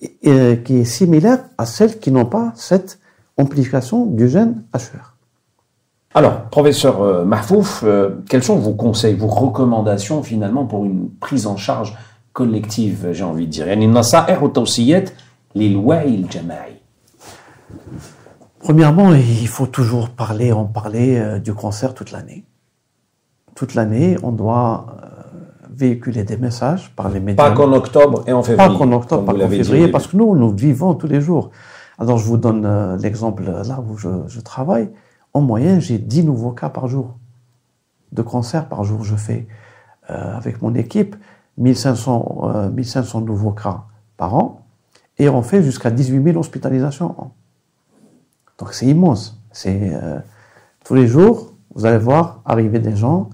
et, 0.00 0.60
qui 0.64 0.78
est 0.78 0.84
similaire 0.84 1.40
à 1.58 1.66
celles 1.66 1.98
qui 1.98 2.10
n'ont 2.10 2.26
pas 2.26 2.52
cette 2.56 2.98
amplification 3.36 4.06
du 4.06 4.28
gène 4.28 4.64
HER. 4.74 5.16
Alors, 6.14 6.42
professeur 6.50 7.00
euh, 7.00 7.24
Mahfouf, 7.24 7.84
euh, 7.84 8.22
quels 8.28 8.42
sont 8.42 8.58
vos 8.58 8.74
conseils, 8.74 9.14
vos 9.14 9.28
recommandations 9.28 10.22
finalement 10.22 10.66
pour 10.66 10.84
une 10.84 11.08
prise 11.08 11.46
en 11.46 11.56
charge 11.56 11.96
collective, 12.34 13.08
j'ai 13.12 13.24
envie 13.24 13.46
de 13.46 13.50
dire? 13.50 13.66
Premièrement, 18.60 19.14
il 19.14 19.48
faut 19.48 19.66
toujours 19.66 20.10
parler, 20.10 20.52
en 20.52 20.66
parler 20.66 21.18
euh, 21.18 21.38
du 21.38 21.54
cancer 21.54 21.94
toute 21.94 22.10
l'année. 22.10 22.44
Toute 23.54 23.74
l'année, 23.74 24.16
on 24.22 24.32
doit 24.32 24.86
véhiculer 25.70 26.24
des 26.24 26.36
messages 26.36 26.92
par 26.94 27.08
les 27.08 27.20
médias. 27.20 27.50
Pas 27.50 27.54
qu'en 27.54 27.72
octobre 27.72 28.24
et 28.26 28.32
en 28.32 28.42
février. 28.42 28.68
Pas 28.68 28.78
qu'en 28.78 28.92
octobre, 28.92 29.24
pas 29.24 29.32
qu'en 29.32 29.48
février, 29.48 29.88
parce 29.88 30.06
que 30.06 30.16
nous, 30.16 30.36
nous 30.36 30.50
vivons 30.50 30.94
tous 30.94 31.06
les 31.06 31.20
jours. 31.20 31.50
Alors, 31.98 32.18
je 32.18 32.26
vous 32.26 32.36
donne 32.36 32.96
l'exemple 32.96 33.44
là 33.44 33.82
où 33.86 33.96
je, 33.96 34.08
je 34.26 34.40
travaille. 34.40 34.90
En 35.34 35.40
moyenne, 35.40 35.80
j'ai 35.80 35.98
10 35.98 36.24
nouveaux 36.24 36.52
cas 36.52 36.68
par 36.68 36.88
jour. 36.88 37.16
de 38.12 38.22
cancers 38.22 38.68
par 38.68 38.84
jour. 38.84 39.04
Je 39.04 39.16
fais 39.16 39.46
euh, 40.10 40.36
avec 40.36 40.60
mon 40.62 40.74
équipe 40.74 41.16
1500, 41.58 42.70
1500 42.74 43.18
euh, 43.20 43.24
nouveaux 43.24 43.52
cas 43.52 43.84
par 44.16 44.34
an 44.34 44.66
et 45.18 45.28
on 45.28 45.42
fait 45.42 45.62
jusqu'à 45.62 45.90
18 45.90 46.24
000 46.24 46.38
hospitalisations. 46.38 47.14
Donc 48.58 48.74
c'est 48.74 48.86
immense. 48.86 49.40
C'est 49.52 49.92
euh, 49.94 50.18
tous 50.84 50.94
les 50.94 51.06
jours, 51.06 51.52
vous 51.74 51.86
allez 51.86 51.98
voir 51.98 52.42
arriver 52.44 52.78
des 52.78 52.96
gens 52.96 53.30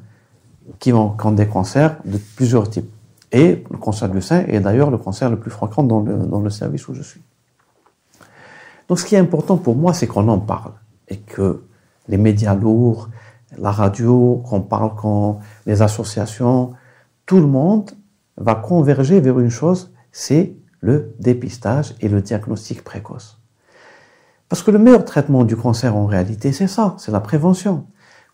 qui 0.78 0.92
ont, 0.92 1.16
des 1.32 1.46
cancers 1.46 1.96
de 2.04 2.18
plusieurs 2.36 2.68
types. 2.68 2.90
Et 3.32 3.64
le 3.70 3.76
cancer 3.76 4.08
du 4.08 4.22
sein 4.22 4.44
est 4.46 4.60
d'ailleurs 4.60 4.90
le 4.90 4.98
cancer 4.98 5.28
le 5.30 5.38
plus 5.38 5.50
fréquent 5.50 5.82
dans 5.82 6.00
le, 6.00 6.16
dans 6.16 6.40
le 6.40 6.50
service 6.50 6.88
où 6.88 6.94
je 6.94 7.02
suis. 7.02 7.20
Donc 8.88 8.98
ce 8.98 9.04
qui 9.04 9.14
est 9.14 9.18
important 9.18 9.56
pour 9.56 9.76
moi, 9.76 9.92
c'est 9.92 10.06
qu'on 10.06 10.28
en 10.28 10.38
parle 10.38 10.72
et 11.08 11.18
que 11.18 11.62
les 12.08 12.16
médias 12.16 12.54
lourds, 12.54 13.08
la 13.58 13.70
radio, 13.70 14.42
qu'on 14.48 14.60
parle, 14.60 14.94
qu'on, 14.94 15.38
les 15.66 15.82
associations, 15.82 16.72
tout 17.26 17.40
le 17.40 17.46
monde 17.46 17.90
va 18.36 18.54
converger 18.54 19.20
vers 19.20 19.38
une 19.38 19.50
chose, 19.50 19.92
c'est 20.12 20.54
le 20.80 21.14
dépistage 21.18 21.94
et 22.00 22.08
le 22.08 22.22
diagnostic 22.22 22.82
précoce. 22.82 23.40
Parce 24.48 24.62
que 24.62 24.70
le 24.70 24.78
meilleur 24.78 25.04
traitement 25.04 25.44
du 25.44 25.56
cancer 25.56 25.94
en 25.94 26.06
réalité, 26.06 26.52
c'est 26.52 26.68
ça, 26.68 26.94
c'est 26.98 27.12
la 27.12 27.20
prévention. 27.20 27.86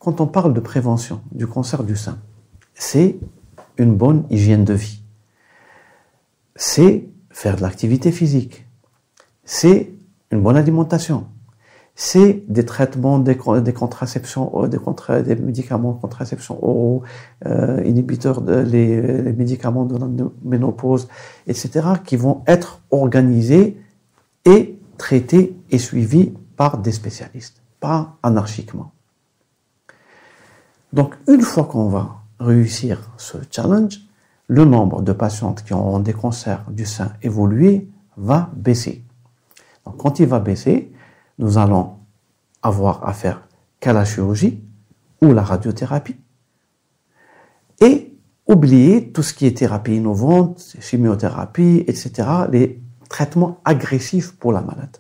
Quand 0.04 0.20
on 0.20 0.26
parle 0.26 0.52
de 0.52 0.60
prévention 0.60 1.22
du 1.32 1.46
cancer 1.46 1.82
du 1.82 1.96
sein, 1.96 2.18
c'est 2.74 3.16
une 3.78 3.96
bonne 3.96 4.24
hygiène 4.28 4.64
de 4.64 4.74
vie. 4.74 5.02
C'est 6.56 7.08
faire 7.30 7.56
de 7.56 7.62
l'activité 7.62 8.12
physique. 8.12 8.66
C'est 9.44 9.94
une 10.30 10.42
bonne 10.42 10.56
alimentation 10.56 11.26
c'est 11.96 12.42
des 12.48 12.64
traitements, 12.64 13.20
des, 13.20 13.36
des 13.62 13.72
contraceptions, 13.72 14.50
euh, 14.64 15.22
des, 15.22 15.36
médicaments 15.36 15.92
de 15.92 16.00
contraception 16.00 16.58
oraux, 16.62 17.02
euh, 17.46 17.80
inhibiteurs, 17.84 18.40
de, 18.40 18.56
les, 18.56 19.32
médicaments 19.32 19.84
de 19.84 19.96
la 19.96 20.08
ménopause, 20.42 21.08
etc., 21.46 21.86
qui 22.04 22.16
vont 22.16 22.42
être 22.48 22.80
organisés 22.90 23.80
et 24.44 24.76
traités 24.98 25.56
et 25.70 25.78
suivis 25.78 26.32
par 26.56 26.78
des 26.78 26.90
spécialistes, 26.90 27.62
pas 27.78 28.16
anarchiquement. 28.24 28.93
Donc, 30.94 31.16
une 31.26 31.42
fois 31.42 31.64
qu'on 31.64 31.88
va 31.88 32.22
réussir 32.38 33.10
ce 33.16 33.36
challenge, 33.50 33.98
le 34.46 34.64
nombre 34.64 35.02
de 35.02 35.12
patientes 35.12 35.64
qui 35.64 35.74
auront 35.74 35.98
des 35.98 36.12
cancers 36.12 36.64
du 36.70 36.86
sein 36.86 37.14
évolué 37.20 37.90
va 38.16 38.48
baisser. 38.54 39.02
Donc, 39.84 39.96
quand 39.96 40.20
il 40.20 40.26
va 40.26 40.38
baisser, 40.38 40.92
nous 41.40 41.58
allons 41.58 41.96
avoir 42.62 43.08
affaire 43.08 43.42
qu'à 43.80 43.92
la 43.92 44.04
chirurgie 44.04 44.62
ou 45.20 45.32
la 45.32 45.42
radiothérapie 45.42 46.14
et 47.80 48.16
oublier 48.46 49.10
tout 49.10 49.24
ce 49.24 49.34
qui 49.34 49.46
est 49.46 49.56
thérapie 49.56 49.96
innovante, 49.96 50.76
chimiothérapie, 50.78 51.82
etc., 51.88 52.12
les 52.52 52.80
traitements 53.08 53.58
agressifs 53.64 54.36
pour 54.36 54.52
la 54.52 54.60
malade. 54.60 54.96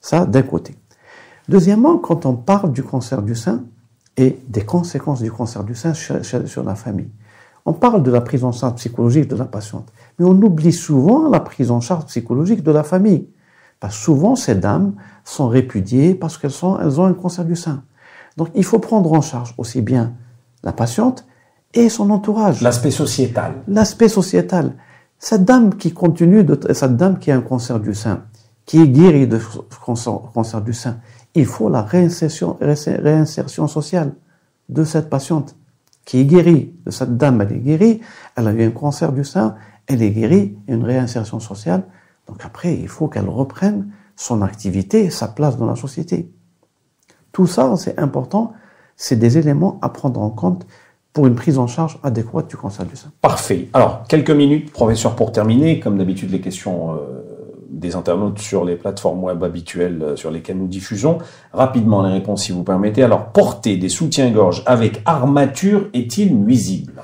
Ça, 0.00 0.24
d'un 0.24 0.42
côté. 0.42 0.76
Deuxièmement, 1.48 1.98
quand 1.98 2.26
on 2.26 2.36
parle 2.36 2.72
du 2.72 2.84
cancer 2.84 3.22
du 3.22 3.34
sein 3.34 3.64
et 4.16 4.38
des 4.48 4.64
conséquences 4.64 5.22
du 5.22 5.32
cancer 5.32 5.64
du 5.64 5.74
sein 5.74 5.94
sur 5.94 6.64
la 6.64 6.74
famille, 6.74 7.10
on 7.64 7.72
parle 7.72 8.02
de 8.02 8.10
la 8.10 8.20
prise 8.20 8.44
en 8.44 8.52
charge 8.52 8.74
psychologique 8.74 9.28
de 9.28 9.36
la 9.36 9.44
patiente, 9.44 9.92
mais 10.18 10.24
on 10.24 10.40
oublie 10.42 10.72
souvent 10.72 11.28
la 11.28 11.40
prise 11.40 11.70
en 11.70 11.80
charge 11.80 12.06
psychologique 12.06 12.62
de 12.62 12.72
la 12.72 12.82
famille. 12.82 13.28
Parce 13.78 13.96
que 13.96 14.04
souvent, 14.04 14.36
ces 14.36 14.54
dames 14.54 14.94
sont 15.24 15.48
répudiées 15.48 16.14
parce 16.14 16.38
qu'elles 16.38 16.52
elles 16.80 17.00
ont 17.00 17.04
un 17.04 17.14
cancer 17.14 17.44
du 17.44 17.56
sein. 17.56 17.82
Donc, 18.36 18.48
il 18.54 18.64
faut 18.64 18.78
prendre 18.78 19.12
en 19.12 19.20
charge 19.20 19.54
aussi 19.58 19.80
bien 19.80 20.14
la 20.62 20.72
patiente 20.72 21.26
et 21.74 21.88
son 21.88 22.10
entourage. 22.10 22.60
L'aspect 22.60 22.90
sociétal. 22.90 23.54
L'aspect 23.68 24.08
sociétal. 24.08 24.74
Cette 25.18 25.44
dame 25.44 25.74
qui 25.76 25.92
continue 25.92 26.44
de, 26.44 26.58
cette 26.72 26.96
dame 26.96 27.18
qui 27.18 27.30
a 27.30 27.36
un 27.36 27.40
cancer 27.40 27.78
du 27.78 27.94
sein, 27.94 28.22
qui 28.66 28.80
est 28.80 28.88
guérie 28.88 29.26
de 29.26 29.38
cancer, 29.84 30.20
cancer 30.34 30.60
du 30.60 30.72
sein, 30.72 30.98
il 31.34 31.46
faut 31.46 31.68
la 31.68 31.82
réinsertion, 31.82 32.58
sociale 33.68 34.12
de 34.68 34.84
cette 34.84 35.08
patiente 35.10 35.56
qui 36.04 36.20
est 36.20 36.24
guérie. 36.24 36.74
De 36.84 36.90
cette 36.90 37.16
dame, 37.16 37.40
elle 37.40 37.52
est 37.52 37.60
guérie, 37.60 38.00
elle 38.36 38.48
a 38.48 38.52
eu 38.52 38.64
un 38.64 38.70
cancer 38.70 39.12
du 39.12 39.24
sein, 39.24 39.54
elle 39.86 40.02
est 40.02 40.10
guérie, 40.10 40.56
une 40.68 40.84
réinsertion 40.84 41.40
sociale 41.40 41.84
donc 42.28 42.44
après, 42.44 42.74
il 42.74 42.88
faut 42.88 43.08
qu'elle 43.08 43.28
reprenne 43.28 43.90
son 44.16 44.42
activité, 44.42 45.10
sa 45.10 45.28
place 45.28 45.56
dans 45.56 45.66
la 45.66 45.76
société. 45.76 46.30
Tout 47.32 47.46
ça, 47.46 47.74
c'est 47.76 47.98
important. 47.98 48.52
C'est 48.96 49.16
des 49.16 49.38
éléments 49.38 49.78
à 49.82 49.88
prendre 49.88 50.20
en 50.20 50.30
compte 50.30 50.66
pour 51.12 51.26
une 51.26 51.34
prise 51.34 51.58
en 51.58 51.66
charge 51.66 51.98
adéquate 52.02 52.48
du 52.48 52.56
cancer 52.56 52.86
du 52.86 52.96
sein. 52.96 53.10
Parfait. 53.20 53.68
Alors, 53.72 54.04
quelques 54.08 54.30
minutes, 54.30 54.72
professeur, 54.72 55.16
pour 55.16 55.32
terminer. 55.32 55.80
Comme 55.80 55.98
d'habitude, 55.98 56.30
les 56.30 56.40
questions 56.40 56.94
euh, 56.94 57.31
des 57.72 57.96
internautes 57.96 58.38
sur 58.38 58.64
les 58.64 58.76
plateformes 58.76 59.24
web 59.24 59.42
habituelles 59.42 60.02
euh, 60.02 60.16
sur 60.16 60.30
lesquelles 60.30 60.58
nous 60.58 60.68
diffusons. 60.68 61.18
Rapidement, 61.52 62.02
les 62.02 62.12
réponses, 62.12 62.44
si 62.44 62.52
vous 62.52 62.62
permettez. 62.62 63.02
Alors, 63.02 63.26
porter 63.26 63.76
des 63.76 63.88
soutiens-gorge 63.88 64.62
avec 64.66 65.02
armature 65.06 65.88
est-il 65.94 66.36
nuisible? 66.36 67.02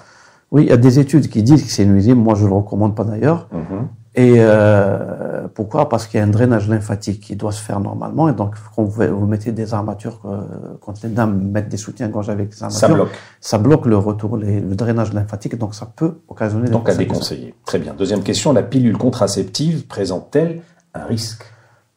Oui, 0.51 0.65
il 0.65 0.69
y 0.69 0.73
a 0.73 0.77
des 0.77 0.99
études 0.99 1.29
qui 1.29 1.43
disent 1.43 1.65
que 1.65 1.71
c'est 1.71 1.85
nuisible. 1.85 2.21
Moi, 2.21 2.35
je 2.35 2.45
ne 2.45 2.49
le 2.49 2.55
recommande 2.55 2.95
pas 2.95 3.05
d'ailleurs. 3.05 3.49
Mhm. 3.53 3.89
Et 4.19 4.35
euh, 4.39 5.47
pourquoi? 5.55 5.89
Parce 5.89 6.09
qu'il 6.09 6.19
y 6.19 6.21
a 6.21 6.27
un 6.27 6.29
drainage 6.29 6.69
lymphatique 6.69 7.21
qui 7.21 7.37
doit 7.37 7.53
se 7.53 7.63
faire 7.63 7.79
normalement. 7.79 8.29
Et 8.29 8.33
donc, 8.33 8.57
quand 8.75 8.83
vous, 8.83 9.27
mettez 9.27 9.53
des 9.53 9.75
armatures, 9.75 10.21
euh, 10.25 10.41
quand 10.81 11.01
les 11.05 11.09
dames 11.09 11.41
mettent 11.53 11.69
des 11.69 11.77
soutiens-gorge 11.77 12.29
avec 12.29 12.49
des 12.49 12.61
armatures, 12.61 12.81
ça 12.81 12.89
bloque. 12.89 13.11
Ça 13.41 13.59
bloque 13.59 13.87
le 13.87 13.97
retour, 13.97 14.37
le 14.37 14.75
drainage 14.75 15.13
lymphatique. 15.13 15.57
Donc, 15.57 15.73
ça 15.77 15.87
peut 15.87 16.19
occasionner 16.27 16.69
Donc, 16.69 16.89
à 16.89 16.97
déconseiller. 16.97 17.55
Très 17.65 17.79
bien. 17.79 17.95
Deuxième 17.95 18.25
question, 18.25 18.53
la 18.53 18.65
pilule 18.65 18.99
contraceptive 18.99 19.87
présente-t-elle 19.87 20.63
un 20.95 21.05
risque? 21.05 21.45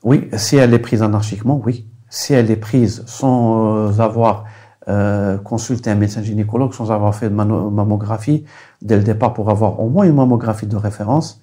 Oui, 0.04 0.30
si 0.38 0.58
elle 0.58 0.76
est 0.76 0.80
prise 0.80 1.02
anarchiquement, 1.02 1.60
oui. 1.66 1.88
Si 2.08 2.36
elle 2.36 2.52
est 2.52 2.56
prise 2.56 3.04
sans 3.08 3.78
euh, 3.78 4.00
avoir 4.00 4.46
euh, 4.88 5.40
consulté 5.40 5.90
un 5.90 5.96
médecin 5.96 6.22
gynécologue, 6.22 6.76
sans 6.76 6.92
avoir 6.92 7.16
fait 7.16 7.30
de 7.30 7.34
mammographie 7.34 8.46
dès 8.84 8.98
le 8.98 9.04
départ 9.04 9.34
pour 9.34 9.50
avoir 9.50 9.80
au 9.80 9.90
moins 9.90 10.06
une 10.06 10.14
mammographie 10.14 10.68
de 10.68 10.78
référence, 10.78 11.41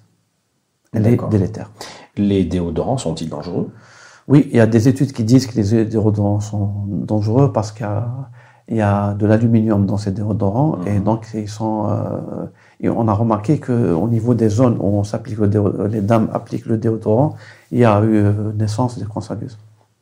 délétère. 0.93 1.71
Les 2.17 2.43
déodorants 2.43 2.97
sont-ils 2.97 3.29
dangereux? 3.29 3.71
Oui, 4.27 4.47
il 4.51 4.57
y 4.57 4.59
a 4.59 4.67
des 4.67 4.87
études 4.87 5.11
qui 5.11 5.23
disent 5.23 5.47
que 5.47 5.55
les 5.55 5.85
déodorants 5.85 6.39
sont 6.39 6.71
dangereux 6.87 7.51
parce 7.51 7.71
qu'il 7.71 7.87
y 8.69 8.81
a, 8.81 9.13
de 9.15 9.25
l'aluminium 9.25 9.87
dans 9.87 9.97
ces 9.97 10.11
déodorants 10.11 10.79
et 10.85 10.99
mhm. 10.99 11.03
donc 11.03 11.27
ils 11.33 11.49
sont. 11.49 11.87
Euh, 11.89 12.45
et 12.79 12.89
on 12.89 13.07
a 13.07 13.13
remarqué 13.13 13.59
qu'au 13.59 14.07
niveau 14.07 14.35
des 14.35 14.49
zones 14.49 14.77
où 14.79 14.85
on 14.85 15.03
s'applique 15.03 15.39
les 15.39 16.01
dames 16.01 16.29
appliquent 16.31 16.67
le 16.67 16.77
déodorant, 16.77 17.35
il 17.71 17.79
y 17.79 17.85
a 17.85 17.99
eu 18.01 18.17
euh, 18.17 18.53
naissance 18.53 18.97
des 18.97 19.05
sein. 19.19 19.37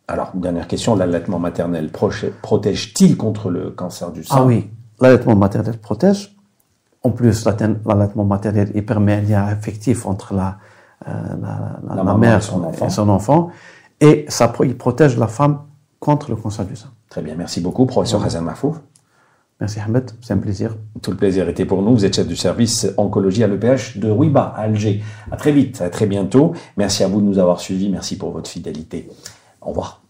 Alors, 0.09 0.31
dernière 0.35 0.67
question, 0.67 0.95
l'allaitement 0.95 1.39
maternel 1.39 1.89
protège-t-il 1.89 3.17
contre 3.17 3.49
le 3.49 3.71
cancer 3.71 4.11
du 4.11 4.23
sein? 4.23 4.35
Ah 4.37 4.45
oui, 4.45 4.69
l'allaitement 4.99 5.35
maternel 5.35 5.77
protège. 5.77 6.35
En 7.03 7.11
plus, 7.11 7.45
l'allaitement 7.45 8.25
maternel 8.25 8.71
il 8.75 8.85
permet 8.85 9.13
un 9.13 9.21
lien 9.21 9.43
affectif 9.45 10.05
entre 10.05 10.33
la, 10.33 10.57
la, 11.05 11.79
la, 11.95 12.03
la, 12.03 12.13
mère 12.15 12.37
et 12.37 12.41
son, 12.41 12.63
enfant. 12.63 12.85
et 12.85 12.89
son 12.89 13.09
enfant. 13.09 13.49
Et 13.99 14.25
ça, 14.27 14.51
il 14.63 14.77
protège 14.77 15.17
la 15.17 15.27
femme 15.27 15.61
contre 15.99 16.29
le 16.29 16.35
cancer 16.35 16.65
du 16.65 16.75
sein. 16.75 16.89
Très 17.09 17.21
bien, 17.21 17.35
merci 17.35 17.61
beaucoup, 17.61 17.85
professeur 17.85 18.23
Hassan 18.23 18.43
Mahfouf. 18.43 18.77
Merci 19.59 19.79
Ahmed, 19.79 20.11
c'est 20.21 20.33
un 20.33 20.37
plaisir. 20.37 20.75
Tout 21.01 21.09
le 21.09 21.17
plaisir 21.17 21.49
était 21.49 21.65
pour 21.65 21.81
nous. 21.81 21.91
Vous 21.93 22.05
êtes 22.05 22.15
chef 22.15 22.27
du 22.27 22.35
service 22.35 22.87
oncologie 22.97 23.43
à 23.43 23.47
l'EPH 23.47 23.97
de 23.97 24.09
Ruiba, 24.09 24.53
à 24.55 24.61
Alger. 24.61 25.03
À 25.31 25.37
très 25.37 25.51
vite, 25.51 25.81
à 25.81 25.89
très 25.89 26.05
bientôt. 26.05 26.53
Merci 26.77 27.03
à 27.03 27.07
vous 27.07 27.21
de 27.21 27.25
nous 27.25 27.39
avoir 27.39 27.59
suivis. 27.59 27.89
Merci 27.89 28.17
pour 28.17 28.31
votre 28.31 28.49
fidélité. 28.49 29.09
Au 29.61 29.69
revoir. 29.69 30.06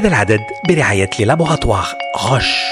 هذا 0.00 0.08
العدد 0.08 0.40
برعاية 0.68 1.10
لابوغاتوار 1.20 1.86
غش 2.16 2.64